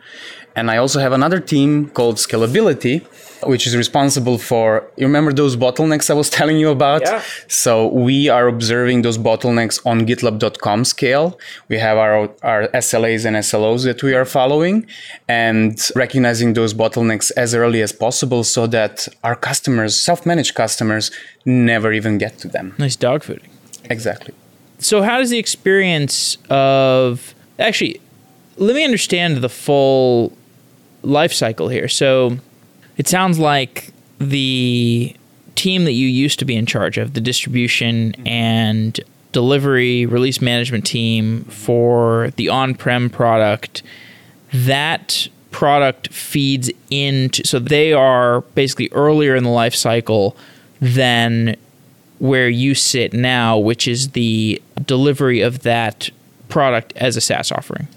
[0.54, 3.02] And I also have another team called Scalability,
[3.46, 7.02] which is responsible for you remember those bottlenecks I was telling you about?
[7.02, 7.22] Yeah.
[7.48, 11.38] So we are observing those bottlenecks on gitlab.com scale.
[11.68, 14.86] We have our our SLAs and SLOs that we are following
[15.28, 21.10] and recognizing those bottlenecks as early as possible so that our customers, self-managed customers,
[21.44, 22.74] never even get to them.
[22.78, 23.50] Nice dog fooding.
[23.90, 24.34] Exactly.
[24.78, 28.00] So how does the experience of actually
[28.56, 30.32] let me understand the full
[31.02, 31.88] life cycle here.
[31.88, 32.38] So
[32.96, 35.14] it sounds like the
[35.54, 38.26] team that you used to be in charge of, the distribution mm-hmm.
[38.26, 39.00] and
[39.32, 43.82] delivery release management team for the on prem product,
[44.52, 50.34] that product feeds into so they are basically earlier in the life cycle
[50.80, 51.54] than
[52.18, 56.08] where you sit now, which is the delivery of that
[56.48, 57.88] product as a SaaS offering.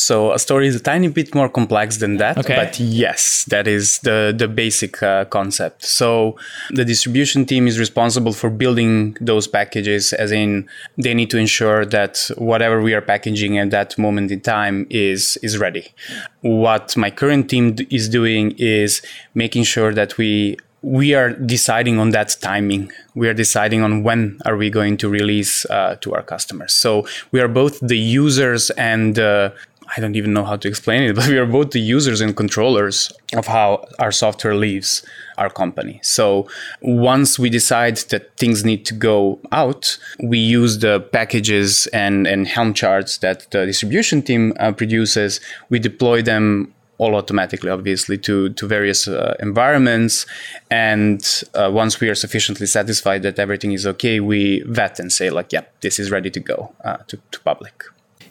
[0.00, 2.56] So a story is a tiny bit more complex than that, okay.
[2.56, 5.84] but yes, that is the the basic uh, concept.
[5.84, 6.36] So
[6.70, 11.84] the distribution team is responsible for building those packages, as in they need to ensure
[11.84, 15.92] that whatever we are packaging at that moment in time is is ready.
[16.40, 19.02] What my current team is doing is
[19.34, 24.38] making sure that we we are deciding on that timing we are deciding on when
[24.46, 28.70] are we going to release uh, to our customers so we are both the users
[28.70, 29.50] and uh,
[29.96, 32.36] I don't even know how to explain it, but we are both the users and
[32.36, 35.04] controllers of how our software leaves
[35.38, 36.00] our company.
[36.02, 36.48] So
[36.80, 42.46] once we decide that things need to go out, we use the packages and, and
[42.46, 45.40] Helm charts that the distribution team uh, produces.
[45.70, 50.26] We deploy them all automatically, obviously, to, to various uh, environments.
[50.70, 55.30] And uh, once we are sufficiently satisfied that everything is okay, we vet and say,
[55.30, 57.84] like, yeah, this is ready to go uh, to, to public.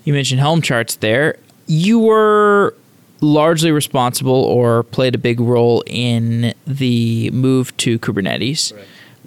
[0.04, 1.38] You mentioned Helm charts there
[1.70, 2.76] you were
[3.22, 8.76] largely responsible or played a big role in the move to Kubernetes.
[8.76, 8.86] Right.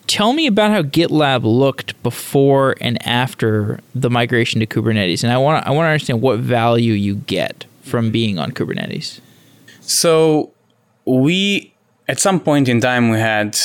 [0.09, 5.39] Tell me about how GitLab looked before and after the migration to Kubernetes, and I
[5.39, 8.13] want I want to understand what value you get from mm-hmm.
[8.13, 9.21] being on Kubernetes.
[9.81, 10.51] So
[11.07, 11.73] we
[12.09, 13.57] at some point in time we had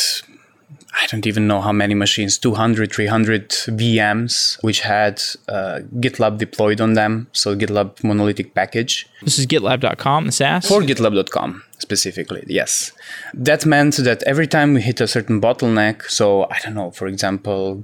[0.99, 6.81] I don't even know how many machines, 200, 300 VMs, which had uh, GitLab deployed
[6.81, 7.27] on them.
[7.33, 9.07] So GitLab monolithic package.
[9.21, 10.67] This is GitLab.com, the SaaS?
[10.67, 12.91] For GitLab.com specifically, yes.
[13.33, 17.07] That meant that every time we hit a certain bottleneck, so I don't know, for
[17.07, 17.83] example,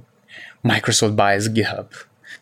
[0.64, 1.88] Microsoft buys GitHub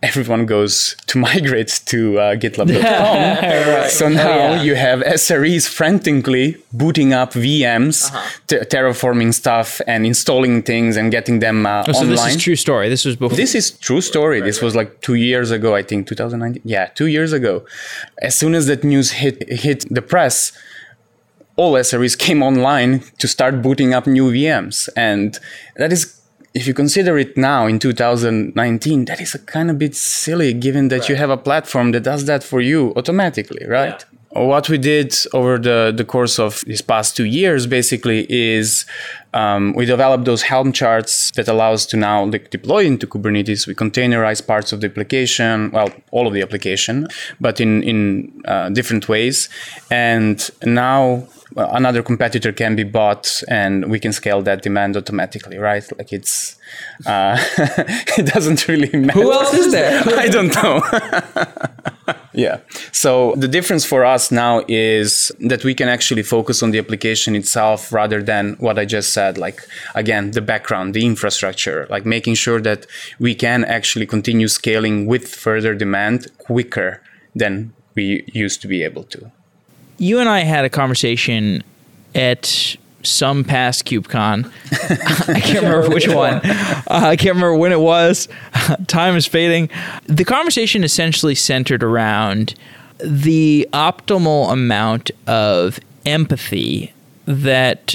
[0.03, 2.83] everyone goes to migrate to uh, GitLab.com.
[2.83, 3.91] right.
[3.91, 4.63] So now oh, yeah.
[4.63, 8.39] you have SREs frantically booting up VMs, uh-huh.
[8.49, 12.11] t- terraforming stuff, and installing things and getting them uh, oh, so online.
[12.11, 12.89] this is true story.
[12.89, 13.37] This was before.
[13.37, 14.41] This is true story.
[14.41, 14.67] Right, this right.
[14.67, 16.63] was like two years ago, I think, 2019.
[16.65, 17.65] Yeah, two years ago.
[18.21, 20.53] As soon as that news hit hit the press,
[21.57, 25.39] all SREs came online to start booting up new VMs, and
[25.77, 26.22] that is
[26.55, 30.89] if you consider it now in 2019, that is a kind of bit silly given
[30.89, 31.09] that right.
[31.09, 34.05] you have a platform that does that for you automatically, right?
[34.11, 34.19] Yeah.
[34.35, 38.87] What we did over the, the course of these past two years basically is
[39.35, 43.67] um, we developed those Helm charts that allows to now like, deploy into Kubernetes.
[43.67, 47.09] We containerize parts of the application, well, all of the application,
[47.41, 49.51] but in in uh, different ways.
[49.91, 55.85] And now another competitor can be bought and we can scale that demand automatically right?
[55.99, 56.57] Like it's
[57.07, 57.37] uh,
[58.19, 59.21] it doesn't really matter.
[59.21, 60.03] who else is there?
[60.07, 60.83] I don't know.
[62.35, 62.61] Yeah.
[62.93, 67.37] So the difference for us now is that we can actually focus on the application
[67.37, 69.61] itself rather than what i just said like
[69.95, 72.87] again the background the infrastructure like making sure that
[73.19, 77.03] we can actually continue scaling with further demand quicker
[77.35, 79.31] than we used to be able to
[80.03, 81.63] you and I had a conversation
[82.13, 84.51] at some past KubeCon.
[85.29, 86.41] I can't remember which one.
[86.45, 88.27] Uh, I can't remember when it was.
[88.89, 89.71] Time is fading.
[90.07, 92.55] The conversation essentially centered around
[92.99, 96.93] the optimal amount of empathy
[97.27, 97.95] that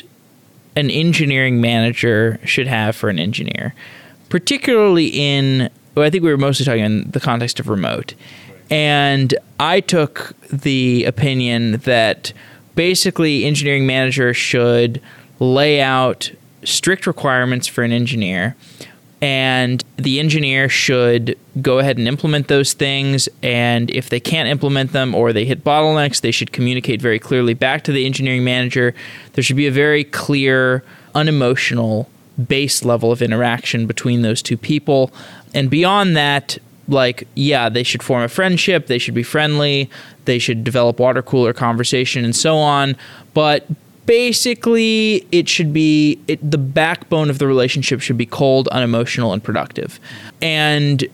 [0.77, 3.75] an engineering manager should have for an engineer,
[4.29, 8.13] particularly in, well, I think we were mostly talking in the context of remote.
[8.69, 12.33] And I took the opinion that
[12.75, 15.01] basically engineering manager should
[15.39, 16.31] lay out
[16.63, 18.55] strict requirements for an engineer
[19.21, 24.91] and the engineer should go ahead and implement those things and if they can't implement
[24.91, 28.93] them or they hit bottlenecks they should communicate very clearly back to the engineering manager.
[29.33, 30.83] There should be a very clear
[31.15, 32.09] unemotional
[32.47, 35.11] base level of interaction between those two people.
[35.53, 39.89] And beyond that like yeah they should form a friendship they should be friendly
[40.25, 42.95] they should develop water cooler conversation and so on.
[43.33, 43.65] But
[44.05, 49.43] basically it should be it, the backbone of the relationship should be cold unemotional and
[49.43, 49.99] productive.
[50.41, 51.05] And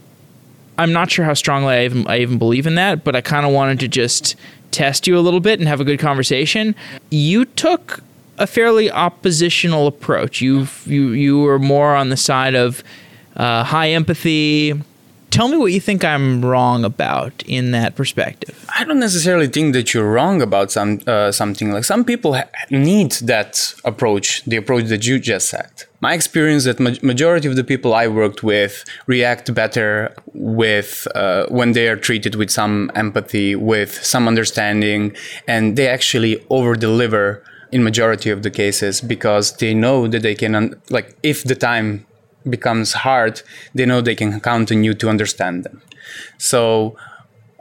[0.79, 3.45] i'm not sure how strongly i even, I even believe in that but i kind
[3.45, 4.35] of wanted to just
[4.73, 6.75] test you a little bit and have a good conversation.
[7.09, 8.01] You took
[8.37, 10.41] a fairly oppositional approach.
[10.41, 12.83] You you you were more on the side of
[13.37, 14.73] uh, high empathy
[15.33, 18.55] Tell me what you think I'm wrong about in that perspective.
[18.77, 21.71] I don't necessarily think that you're wrong about some uh, something.
[21.71, 25.71] Like some people ha- need that approach, the approach that you just said.
[26.01, 28.73] my experience that ma- majority of the people I worked with
[29.07, 35.01] react better with uh, when they are treated with some empathy, with some understanding,
[35.47, 37.25] and they actually over deliver
[37.71, 41.55] in majority of the cases because they know that they can un- like if the
[41.55, 42.05] time
[42.49, 43.41] becomes hard,
[43.73, 45.81] they know they can count on you to understand them.
[46.37, 46.95] So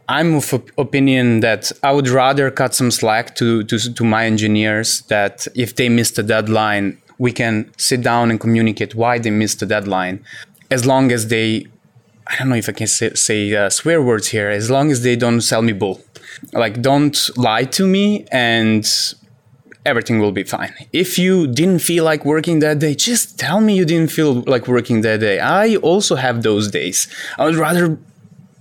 [0.09, 5.03] I'm of opinion that I would rather cut some slack to, to, to my engineers
[5.03, 9.61] that if they missed a deadline, we can sit down and communicate why they missed
[9.61, 10.25] the deadline.
[10.71, 11.67] As long as they,
[12.27, 15.03] I don't know if I can say, say uh, swear words here, as long as
[15.03, 16.01] they don't sell me bull.
[16.53, 18.85] Like, don't lie to me and
[19.85, 20.73] everything will be fine.
[20.93, 24.69] If you didn't feel like working that day, just tell me you didn't feel like
[24.69, 25.41] working that day.
[25.41, 27.09] I also have those days.
[27.39, 27.99] I would rather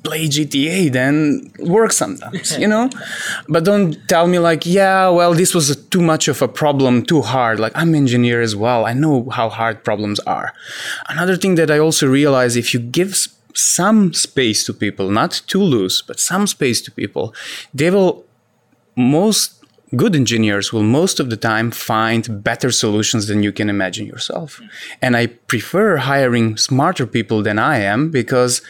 [0.04, 2.90] play GTA than work sometimes, you know?
[3.48, 7.22] but don't tell me like, yeah, well, this was too much of a problem, too
[7.22, 7.60] hard.
[7.60, 8.86] Like I'm engineer as well.
[8.86, 10.54] I know how hard problems are.
[11.08, 13.16] Another thing that I also realize if you give
[13.54, 17.36] some space to people, not too loose, but some space to people,
[17.74, 18.26] they will
[18.96, 19.61] most
[19.96, 24.62] good engineers will most of the time find better solutions than you can imagine yourself.
[25.02, 28.62] And I prefer hiring smarter people than I am because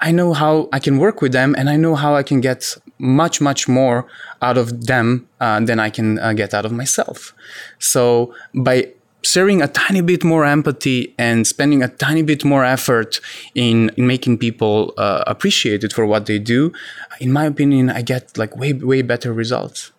[0.00, 2.76] I know how I can work with them and I know how I can get
[2.98, 4.06] much, much more
[4.42, 7.34] out of them uh, than I can uh, get out of myself.
[7.78, 8.92] So by
[9.22, 13.20] sharing a tiny bit more empathy and spending a tiny bit more effort
[13.54, 16.72] in, in making people uh, appreciate it for what they do,
[17.20, 19.92] in my opinion, I get like way, way better results.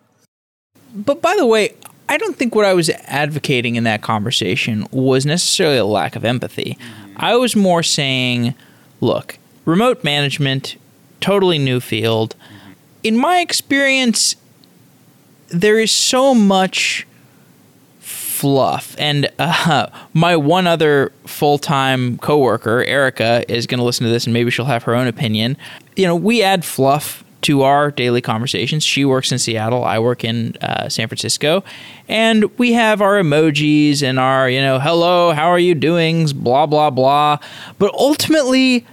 [0.94, 1.74] But by the way,
[2.08, 6.24] I don't think what I was advocating in that conversation was necessarily a lack of
[6.24, 6.76] empathy.
[6.80, 7.12] Mm-hmm.
[7.16, 8.54] I was more saying,
[9.00, 10.76] look, remote management,
[11.20, 12.34] totally new field.
[13.02, 14.36] In my experience,
[15.48, 17.06] there is so much
[18.00, 18.96] fluff.
[18.98, 24.24] And uh, my one other full time coworker, Erica, is going to listen to this
[24.24, 25.56] and maybe she'll have her own opinion.
[25.96, 28.84] You know, we add fluff to our daily conversations.
[28.84, 31.64] She works in Seattle, I work in uh, San Francisco,
[32.08, 36.66] and we have our emojis and our, you know, hello, how are you doings, blah,
[36.66, 37.38] blah, blah.
[37.78, 38.86] But ultimately,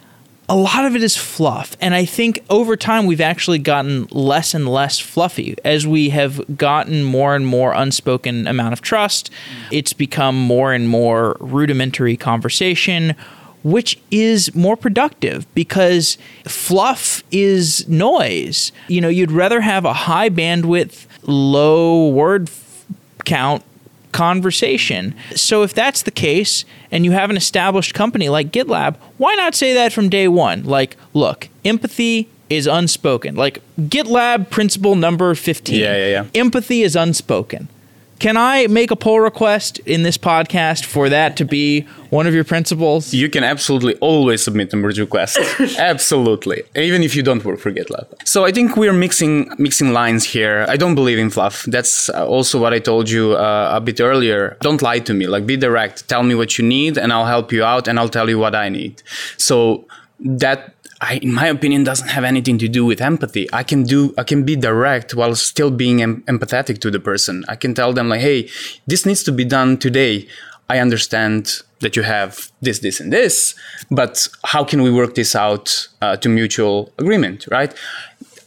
[0.50, 1.78] a lot of it is fluff.
[1.80, 6.58] And I think over time, we've actually gotten less and less fluffy as we have
[6.58, 9.30] gotten more and more unspoken amount of trust.
[9.72, 13.16] It's become more and more rudimentary conversation,
[13.64, 18.72] which is more productive because fluff is noise.
[18.88, 22.50] You know, you'd rather have a high bandwidth, low word
[23.26, 23.64] count
[24.12, 25.16] conversation.
[25.36, 29.56] So if that's the case and you have an established company like GitLab, why not
[29.56, 30.64] say that from day one?
[30.64, 33.36] Like, look, empathy is unspoken.
[33.36, 35.80] Like GitLab principle number 15.
[35.80, 36.26] Yeah, yeah, yeah.
[36.34, 37.68] Empathy is unspoken.
[38.20, 42.34] Can I make a pull request in this podcast for that to be one of
[42.34, 43.14] your principles?
[43.14, 45.40] You can absolutely always submit a merge request.
[45.78, 46.64] absolutely.
[46.76, 48.08] Even if you don't work for GitLab.
[48.26, 50.66] So I think we're mixing mixing lines here.
[50.68, 51.64] I don't believe in fluff.
[51.64, 54.58] That's also what I told you uh, a bit earlier.
[54.60, 55.26] Don't lie to me.
[55.28, 56.10] Like be direct.
[56.10, 58.54] Tell me what you need and I'll help you out and I'll tell you what
[58.54, 59.02] I need.
[59.38, 59.86] So
[60.20, 63.48] that I, in my opinion, doesn't have anything to do with empathy.
[63.54, 67.46] I can do, I can be direct while still being em- empathetic to the person.
[67.48, 68.50] I can tell them like, hey,
[68.86, 70.28] this needs to be done today.
[70.70, 73.56] I understand that you have this, this, and this,
[73.90, 77.74] but how can we work this out uh, to mutual agreement, right?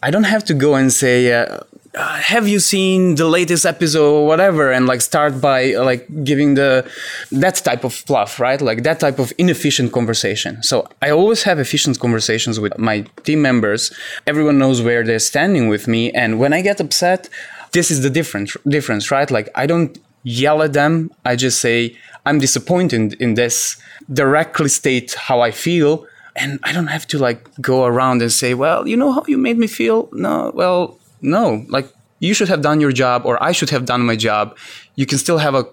[0.02, 1.60] I don't have to go and say, uh,
[1.94, 6.06] uh, have you seen the latest episode or whatever and like start by uh, like
[6.24, 6.88] giving the
[7.30, 8.60] that type of fluff right?
[8.60, 10.62] Like that type of inefficient conversation.
[10.62, 13.92] So i always have efficient conversations with my team members.
[14.26, 16.10] Everyone knows where they're standing with me.
[16.12, 17.28] And when i get upset
[17.72, 19.30] this is the difference difference right?
[19.30, 21.10] Like i don't yell at them.
[21.26, 23.76] I just say i'm disappointed in this.
[24.10, 26.06] Directly state how i feel.
[26.34, 29.36] And i don't have to like go around and say well you know how you
[29.36, 30.08] made me feel?
[30.12, 34.02] No well no, like you should have done your job or I should have done
[34.02, 34.56] my job.
[34.96, 35.64] You can still have a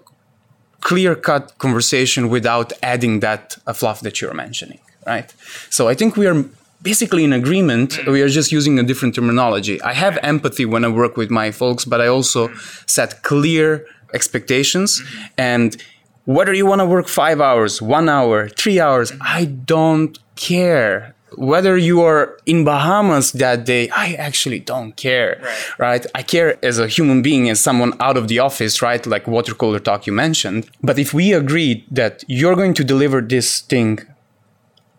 [0.80, 5.32] clear cut conversation without adding that fluff that you're mentioning, right?
[5.68, 6.44] So I think we are
[6.82, 7.90] basically in agreement.
[7.92, 8.12] Mm.
[8.12, 9.80] We are just using a different terminology.
[9.82, 12.52] I have empathy when I work with my folks, but I also
[12.86, 15.24] set clear expectations mm-hmm.
[15.36, 15.76] and
[16.24, 21.76] whether you want to work five hours, one hour, three hours, I don't care whether
[21.76, 25.78] you are in Bahamas that day, I actually don't care, right.
[25.78, 26.06] right?
[26.14, 29.04] I care as a human being, as someone out of the office, right?
[29.06, 30.68] Like water cooler talk you mentioned.
[30.82, 34.00] But if we agree that you're going to deliver this thing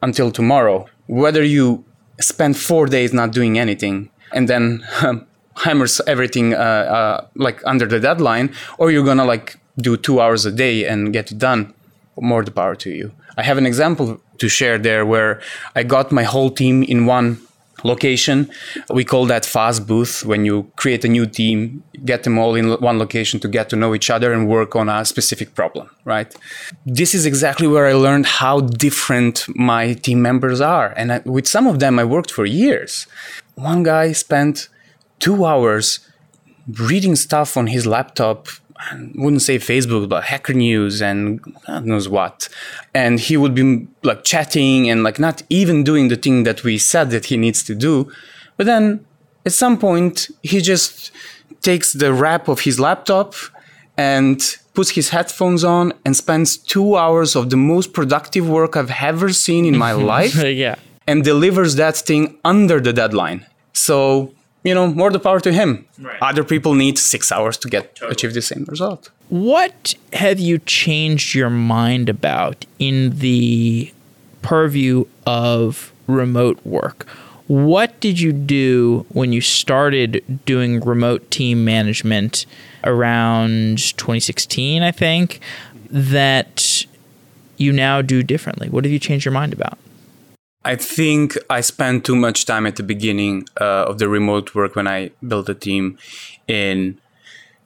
[0.01, 1.84] until tomorrow, whether you
[2.19, 5.27] spend four days not doing anything and then um,
[5.57, 10.45] hammers everything uh, uh, like under the deadline, or you're gonna like do two hours
[10.45, 11.73] a day and get it done,
[12.19, 13.11] more the power to you.
[13.38, 15.41] I have an example to share there where
[15.75, 17.37] I got my whole team in one
[17.83, 18.49] location.
[18.89, 22.65] We call that fast boot when you create a new team, get them all in
[22.89, 26.29] one location to get to know each other and work on a specific problem, right?
[26.85, 30.93] This is exactly where I learned how different my team members are.
[30.97, 33.07] And I, with some of them, I worked for years.
[33.55, 34.69] One guy spent
[35.19, 35.99] two hours
[36.89, 38.47] reading stuff on his laptop
[38.89, 42.49] I wouldn't say Facebook, but Hacker News and God knows what.
[42.93, 46.77] And he would be like chatting and like not even doing the thing that we
[46.77, 48.11] said that he needs to do.
[48.57, 49.05] But then
[49.45, 51.11] at some point, he just
[51.61, 53.36] takes the wrap of his laptop
[53.97, 58.91] and puts his headphones on and spends two hours of the most productive work I've
[59.01, 60.36] ever seen in my life.
[60.43, 60.75] yeah.
[61.07, 63.45] And delivers that thing under the deadline.
[63.73, 64.34] So
[64.64, 65.86] you know, more the power to him.
[65.99, 66.22] Right.
[66.22, 68.12] Other people need six hours to get totally.
[68.12, 69.09] achieve the same result.
[69.30, 73.91] What have you changed your mind about in the
[74.41, 77.07] purview of remote work?
[77.47, 82.45] What did you do when you started doing remote team management
[82.84, 85.41] around 2016, I think,
[85.89, 86.86] that
[87.57, 88.70] you now do differently?
[88.70, 89.78] What have you changed your mind about?
[90.64, 94.76] I think I spent too much time at the beginning uh, of the remote work
[94.76, 95.97] when I built a team
[96.47, 96.99] in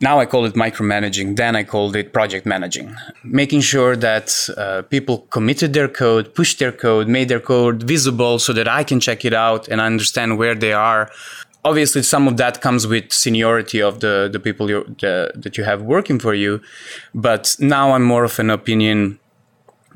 [0.01, 4.81] now I call it micromanaging, then I called it project managing, making sure that uh,
[4.83, 8.99] people committed their code, pushed their code, made their code visible so that I can
[8.99, 11.09] check it out and understand where they are.
[11.63, 15.81] Obviously, some of that comes with seniority of the, the people the, that you have
[15.81, 16.61] working for you.
[17.13, 19.17] But now I'm more of an opinion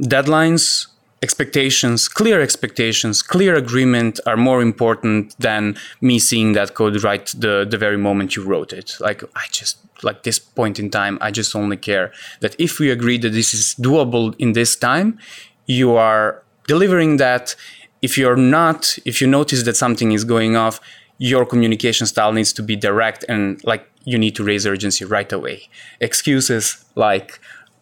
[0.02, 0.88] deadlines,
[1.22, 7.68] expectations, clear expectations, clear agreement are more important than me seeing that code right the,
[7.70, 8.96] the very moment you wrote it.
[9.00, 12.90] Like I just like this point in time, I just only care that if we
[12.90, 15.20] agree that this is doable in this time,
[15.66, 17.56] you are delivering that.
[18.02, 20.80] If you're not, if you notice that something is going off,
[21.18, 25.32] your communication style needs to be direct and like you need to raise urgency right
[25.34, 25.68] away.
[26.00, 27.40] Excuses like,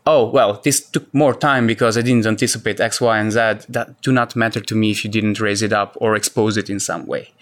[0.08, 3.40] oh, well, this took more time because I didn't anticipate X, Y, and Z,
[3.70, 6.70] that do not matter to me if you didn't raise it up or expose it
[6.70, 7.34] in some way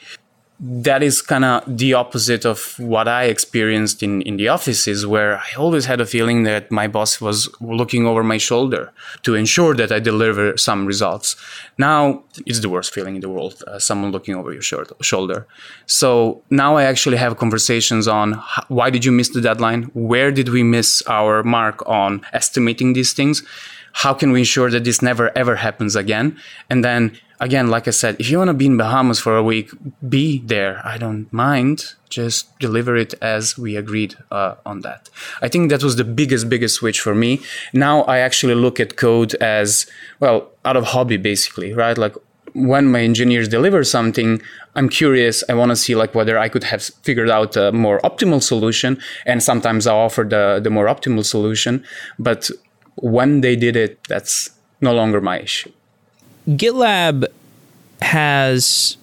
[0.59, 5.37] that is kind of the opposite of what I experienced in, in the offices, where
[5.37, 8.91] I always had a feeling that my boss was looking over my shoulder
[9.23, 11.35] to ensure that I deliver some results.
[11.77, 15.45] Now it's the worst feeling in the world, uh, someone looking over your shoulder.
[15.87, 19.83] So now I actually have conversations on why did you miss the deadline?
[19.93, 23.43] Where did we miss our mark on estimating these things?
[23.91, 26.37] How can we ensure that this never ever happens again?
[26.69, 29.43] And then again, like I said, if you want to be in Bahamas for a
[29.43, 29.71] week,
[30.07, 30.81] be there.
[30.85, 31.93] I don't mind.
[32.09, 35.09] Just deliver it as we agreed uh, on that.
[35.41, 37.41] I think that was the biggest, biggest switch for me.
[37.73, 39.85] Now I actually look at code as,
[40.19, 41.97] well, out of hobby, basically, right?
[41.97, 42.15] Like
[42.53, 44.41] when my engineers deliver something,
[44.75, 45.43] I'm curious.
[45.49, 48.97] I want to see like whether I could have figured out a more optimal solution.
[49.25, 51.83] And sometimes I offer the, the more optimal solution.
[52.17, 52.49] But
[52.95, 55.71] when they did it, that's no longer my issue.
[56.47, 57.25] GitLab
[58.01, 58.97] has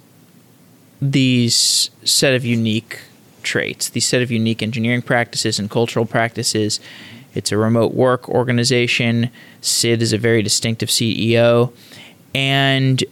[1.00, 3.00] these set of unique
[3.42, 6.78] traits, these set of unique engineering practices and cultural practices.
[7.34, 9.30] It's a remote work organization.
[9.60, 11.72] Sid is a very distinctive CEO.
[12.34, 13.02] And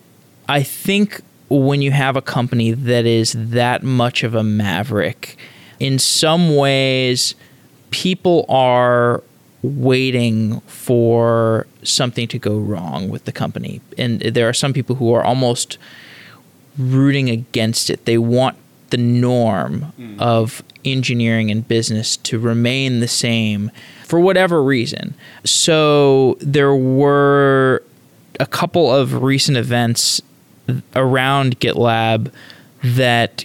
[0.48, 5.36] I think when you have a company that is that much of a maverick,
[5.80, 7.34] in some ways,
[7.90, 9.24] people are
[9.62, 13.80] waiting for something to go wrong with the company.
[13.96, 15.78] And there are some people who are almost
[16.78, 18.04] rooting against it.
[18.04, 18.56] They want
[18.90, 20.20] the norm mm.
[20.20, 23.70] of engineering and business to remain the same
[24.04, 25.14] for whatever reason.
[25.44, 27.82] So there were
[28.38, 30.20] a couple of recent events
[30.94, 32.32] around GitLab
[32.82, 33.44] that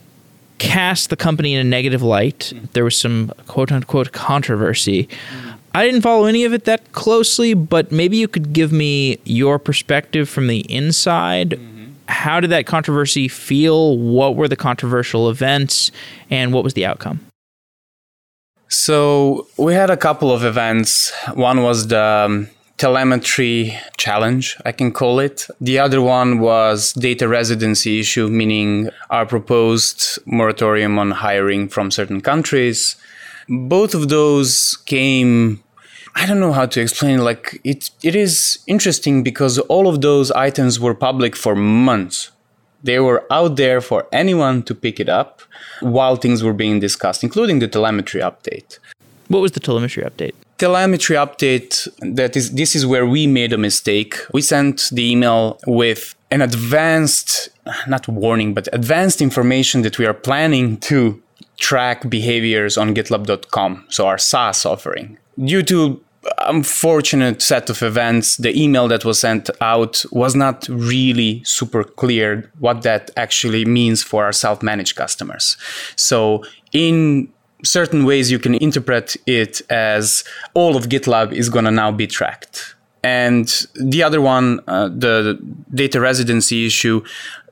[0.58, 2.54] cast the company in a negative light.
[2.56, 2.72] Mm.
[2.72, 5.08] There was some quote unquote controversy.
[5.08, 5.55] Mm.
[5.76, 9.60] I didn't follow any of it that closely, but maybe you could give me your
[9.60, 11.50] perspective from the inside.
[11.50, 11.86] Mm-hmm.
[12.08, 13.98] How did that controversy feel?
[13.98, 15.92] What were the controversial events?
[16.30, 17.20] And what was the outcome?
[18.70, 21.12] So, we had a couple of events.
[21.34, 22.48] One was the um,
[22.78, 25.46] telemetry challenge, I can call it.
[25.60, 32.22] The other one was data residency issue, meaning our proposed moratorium on hiring from certain
[32.22, 32.96] countries.
[33.50, 35.62] Both of those came
[36.16, 37.24] I don't know how to explain.
[37.24, 42.32] Like it, it is interesting because all of those items were public for months.
[42.84, 45.42] They were out there for anyone to pick it up
[45.82, 48.80] while things were being discussed, including the telemetry update.
[49.28, 50.34] What was the telemetry update?
[50.58, 55.60] telemetry update that is this is where we made a mistake we sent the email
[55.68, 57.50] with an advanced
[57.88, 61.22] not warning but advanced information that we are planning to
[61.58, 66.02] track behaviors on gitlab.com so our saas offering due to
[66.40, 72.52] unfortunate set of events the email that was sent out was not really super clear
[72.60, 75.58] what that actually means for our self-managed customers
[75.96, 77.30] so in
[77.66, 80.24] certain ways you can interpret it as
[80.54, 82.76] all of GitLab is going to now be tracked.
[83.04, 85.40] And the other one, uh, the
[85.74, 87.04] data residency issue,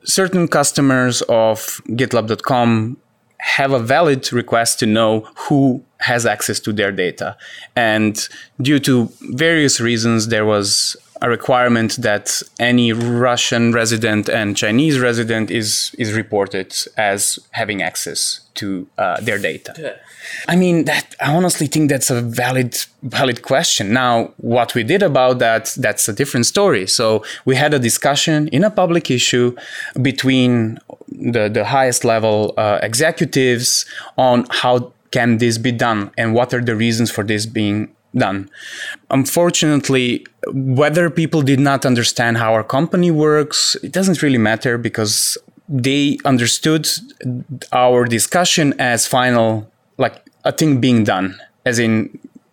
[0.04, 2.96] certain customers of GitLab.com
[3.38, 7.36] have a valid request to know who has access to their data.
[7.74, 8.14] And
[8.60, 15.50] due to various reasons, there was a requirement that any Russian resident and Chinese resident
[15.50, 19.72] is is reported as having access to uh, their data.
[19.78, 19.96] Yeah.
[20.48, 23.92] I mean, that I honestly think that's a valid valid question.
[23.92, 26.86] Now, what we did about that, that's a different story.
[26.86, 29.54] So we had a discussion in a public issue
[30.02, 30.78] between
[31.08, 33.86] the, the highest level uh, executives
[34.16, 37.78] on how can this be done and what are the reasons for this being
[38.24, 38.50] done.
[39.10, 45.38] Unfortunately, whether people did not understand how our company works, it doesn't really matter because
[45.68, 46.88] they understood
[47.72, 51.28] our discussion as final, like a thing being done,
[51.64, 51.92] as in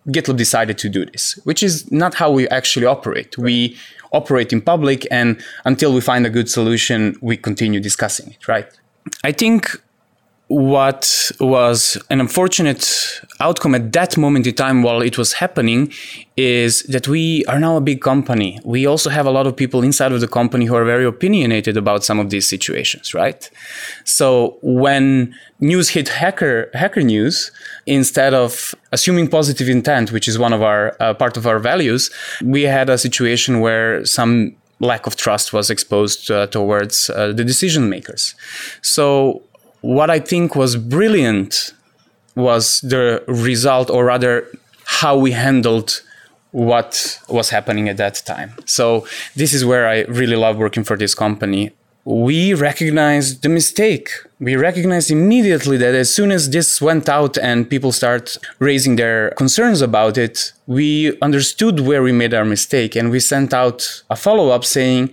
[0.08, 3.36] GitLab decided to do this, which is not how we actually operate.
[3.36, 3.44] Right.
[3.44, 3.76] We
[4.12, 8.68] operate in public, and until we find a good solution, we continue discussing it, right?
[9.24, 9.80] I think
[10.52, 12.84] what was an unfortunate
[13.40, 15.90] outcome at that moment in time while it was happening
[16.36, 18.60] is that we are now a big company.
[18.62, 21.78] We also have a lot of people inside of the company who are very opinionated
[21.78, 23.48] about some of these situations, right?
[24.04, 27.50] So when news hit hacker hacker news,
[27.86, 32.10] instead of assuming positive intent, which is one of our uh, part of our values,
[32.44, 37.44] we had a situation where some lack of trust was exposed uh, towards uh, the
[37.44, 38.34] decision makers.
[38.82, 39.42] So
[39.82, 41.74] what I think was brilliant
[42.34, 44.48] was the result, or rather,
[44.86, 46.02] how we handled
[46.52, 48.54] what was happening at that time.
[48.64, 49.06] So,
[49.36, 51.72] this is where I really love working for this company.
[52.04, 54.10] We recognized the mistake.
[54.40, 59.30] We recognized immediately that as soon as this went out and people start raising their
[59.30, 64.16] concerns about it, we understood where we made our mistake and we sent out a
[64.16, 65.12] follow up saying,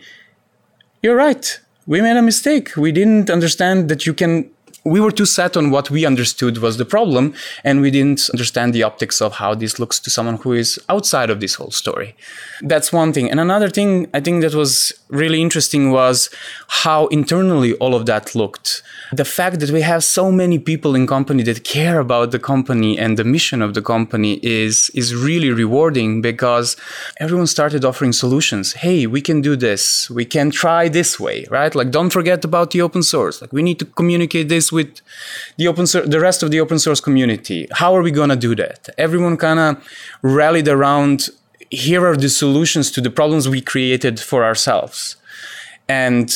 [1.03, 1.59] You're right.
[1.85, 2.75] We made a mistake.
[2.75, 4.49] We didn't understand that you can
[4.85, 8.73] we were too set on what we understood was the problem, and we didn't understand
[8.73, 12.15] the optics of how this looks to someone who is outside of this whole story.
[12.61, 13.29] That's one thing.
[13.29, 16.29] And another thing I think that was really interesting was
[16.67, 18.83] how internally all of that looked.
[19.11, 22.97] The fact that we have so many people in company that care about the company
[22.97, 26.77] and the mission of the company is is really rewarding because
[27.19, 28.73] everyone started offering solutions.
[28.73, 30.09] Hey, we can do this.
[30.09, 31.73] We can try this way, right?
[31.73, 33.41] Like don't forget about the open source.
[33.41, 34.78] Like we need to communicate this with
[35.57, 37.67] the open the rest of the open source community.
[37.71, 38.89] How are we going to do that?
[38.97, 39.87] Everyone kind of
[40.21, 41.29] rallied around
[41.69, 45.15] here are the solutions to the problems we created for ourselves.
[45.87, 46.33] And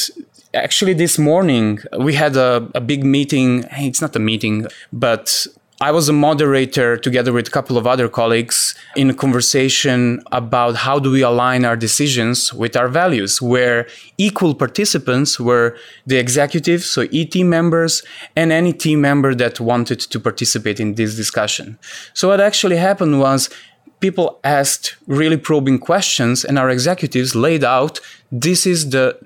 [0.53, 3.65] actually, this morning we had a, a big meeting.
[3.71, 5.47] It's not a meeting, but
[5.82, 10.76] I was a moderator together with a couple of other colleagues in a conversation about
[10.76, 16.86] how do we align our decisions with our values, where equal participants were the executives,
[16.86, 18.03] so E team members,
[18.36, 21.78] and any team member that wanted to participate in this discussion.
[22.13, 23.49] So what actually happened was
[23.99, 27.99] people asked really probing questions and our executives laid out
[28.32, 29.17] this is the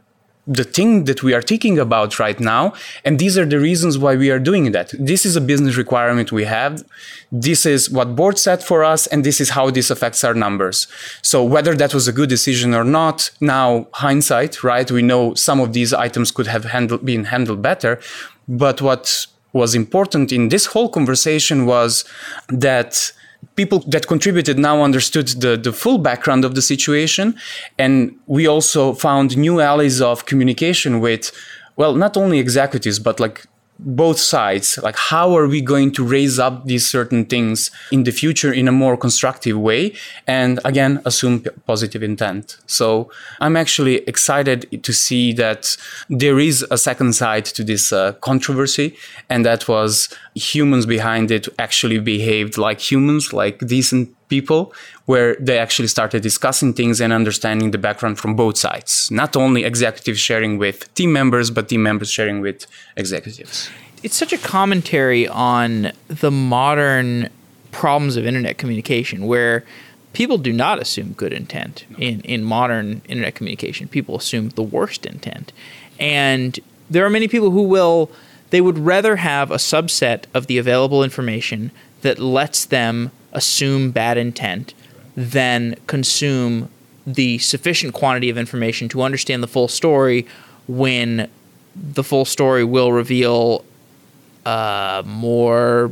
[0.47, 2.73] the thing that we are thinking about right now.
[3.03, 4.93] And these are the reasons why we are doing that.
[4.97, 6.83] This is a business requirement we have.
[7.31, 10.87] This is what board set for us, and this is how this affects our numbers.
[11.21, 14.89] So whether that was a good decision or not, now hindsight, right?
[14.89, 17.99] We know some of these items could have handled, been handled better.
[18.47, 22.05] But what was important in this whole conversation was
[22.47, 23.11] that
[23.57, 27.35] people that contributed now understood the, the full background of the situation.
[27.77, 31.31] And we also found new alleys of communication with,
[31.75, 33.45] well, not only executives, but like
[33.79, 34.77] both sides.
[34.81, 38.67] Like how are we going to raise up these certain things in the future in
[38.67, 39.93] a more constructive way?
[40.25, 42.57] And again assume p- positive intent.
[42.65, 45.77] So i'm actually excited to see that
[46.09, 48.95] there is a second side to this uh, controversy.
[49.29, 54.73] And that was humans behind it actually behaved like humans like decent people
[55.05, 59.63] where they actually started discussing things and understanding the background from both sides not only
[59.63, 62.65] executives sharing with team members but team members sharing with
[62.95, 63.69] executives
[64.03, 67.29] it's such a commentary on the modern
[67.71, 69.65] problems of internet communication where
[70.13, 73.87] people do not assume good intent in, in modern internet communication.
[73.87, 75.53] People assume the worst intent.
[75.99, 76.59] And
[76.89, 78.09] there are many people who will,
[78.49, 81.71] they would rather have a subset of the available information
[82.01, 84.73] that lets them assume bad intent
[85.15, 86.69] than consume
[87.05, 90.27] the sufficient quantity of information to understand the full story
[90.67, 91.29] when
[91.75, 93.63] the full story will reveal
[94.45, 95.91] a more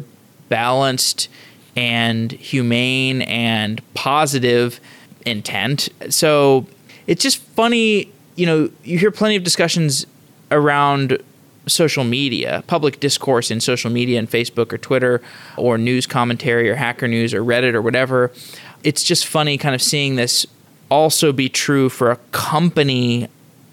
[0.50, 1.28] balanced
[1.76, 4.80] and humane and positive
[5.26, 5.90] intent.
[6.10, 6.68] So
[7.08, 10.06] it's just funny, you know, you hear plenty of discussions
[10.52, 11.22] around
[11.68, 15.22] social media, public discourse in social media and Facebook or Twitter
[15.58, 18.32] or news commentary or hacker news or Reddit or whatever.
[18.84, 20.46] It's just funny kind of seeing this
[20.90, 23.28] also be true for a company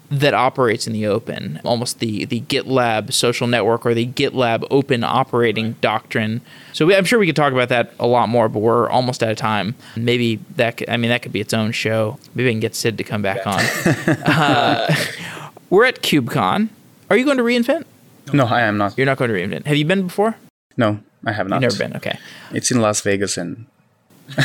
[0.09, 5.03] that operates in the open, almost the the GitLab social network or the GitLab open
[5.03, 6.41] operating doctrine.
[6.71, 9.23] So we, I'm sure we could talk about that a lot more, but we're almost
[9.23, 9.73] out of time.
[9.95, 12.19] Maybe that could, I mean that could be its own show.
[12.35, 13.59] Maybe I can get Sid to come back on.
[14.25, 14.95] uh,
[15.71, 16.69] we're at KubeCon.
[17.13, 17.85] Are you going to reInvent?
[18.33, 18.97] No, I am not.
[18.97, 19.67] You're not going to reInvent.
[19.67, 20.35] Have you been before?
[20.77, 21.61] No, I have not.
[21.61, 21.97] You've never been.
[21.97, 22.17] Okay.
[22.51, 23.67] It's in Las Vegas and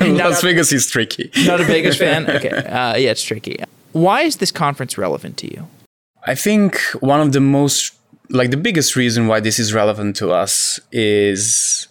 [0.00, 1.30] Las Vegas is tricky.
[1.44, 2.24] Not a Vegas fan?
[2.36, 2.48] Okay.
[2.48, 3.62] Uh, yeah, it's tricky.
[3.92, 5.68] Why is this conference relevant to you?
[6.26, 7.92] I think one of the most,
[8.30, 11.86] like the biggest reason why this is relevant to us is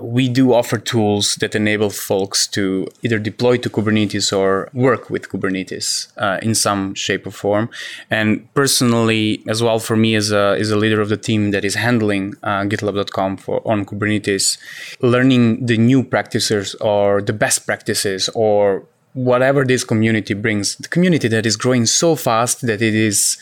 [0.00, 5.28] we do offer tools that enable folks to either deploy to Kubernetes or work with
[5.28, 7.70] Kubernetes uh, in some shape or form.
[8.10, 11.64] And personally, as well, for me as a, as a leader of the team that
[11.64, 14.58] is handling uh, GitLab.com for on Kubernetes,
[15.00, 21.28] learning the new practices or the best practices or whatever this community brings the community
[21.28, 23.38] that is growing so fast that it is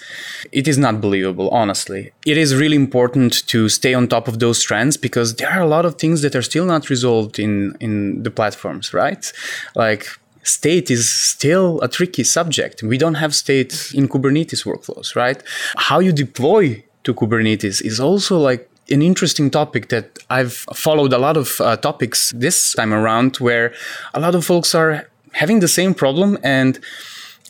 [0.52, 2.12] it is not believable honestly.
[2.26, 5.66] It is really important to stay on top of those trends because there are a
[5.66, 9.32] lot of things that are still not resolved in in the platforms right?
[9.74, 10.06] Like
[10.42, 12.82] state is still a tricky subject.
[12.82, 15.42] We don't have state in kubernetes workflows right?
[15.76, 21.18] How you deploy to kubernetes is also like an interesting topic that I've followed a
[21.18, 23.72] lot of uh, topics this time around where
[24.12, 26.78] a lot of folks are having the same problem and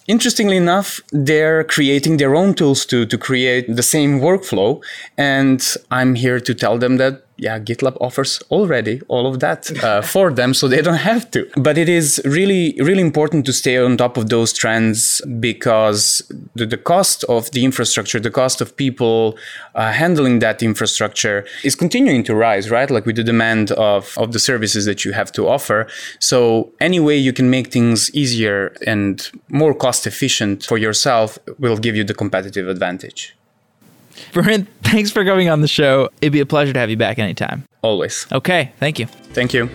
[0.09, 4.83] interestingly enough they're creating their own tools to to create the same workflow.
[5.17, 5.61] And
[5.91, 10.33] i'm here to tell them that yeah, GitLab offers already all of that uh, for
[10.33, 11.49] them, so they don't have to.
[11.57, 16.23] But it is really, really important to stay on top of those trends because
[16.55, 19.37] the, the cost of the infrastructure, the cost of people
[19.75, 22.91] uh, handling that infrastructure is continuing to rise, right?
[22.91, 25.89] Like with the demand of, of the services that you have to offer.
[26.21, 31.77] So any way you can make things easier and more cost efficient for yourself will
[31.77, 33.35] give you the competitive advantage.
[34.33, 36.09] Bernd, thanks for coming on the show.
[36.21, 37.65] It'd be a pleasure to have you back anytime.
[37.83, 38.27] Always.
[38.33, 39.07] Okay, thank you.
[39.07, 39.69] Thank you.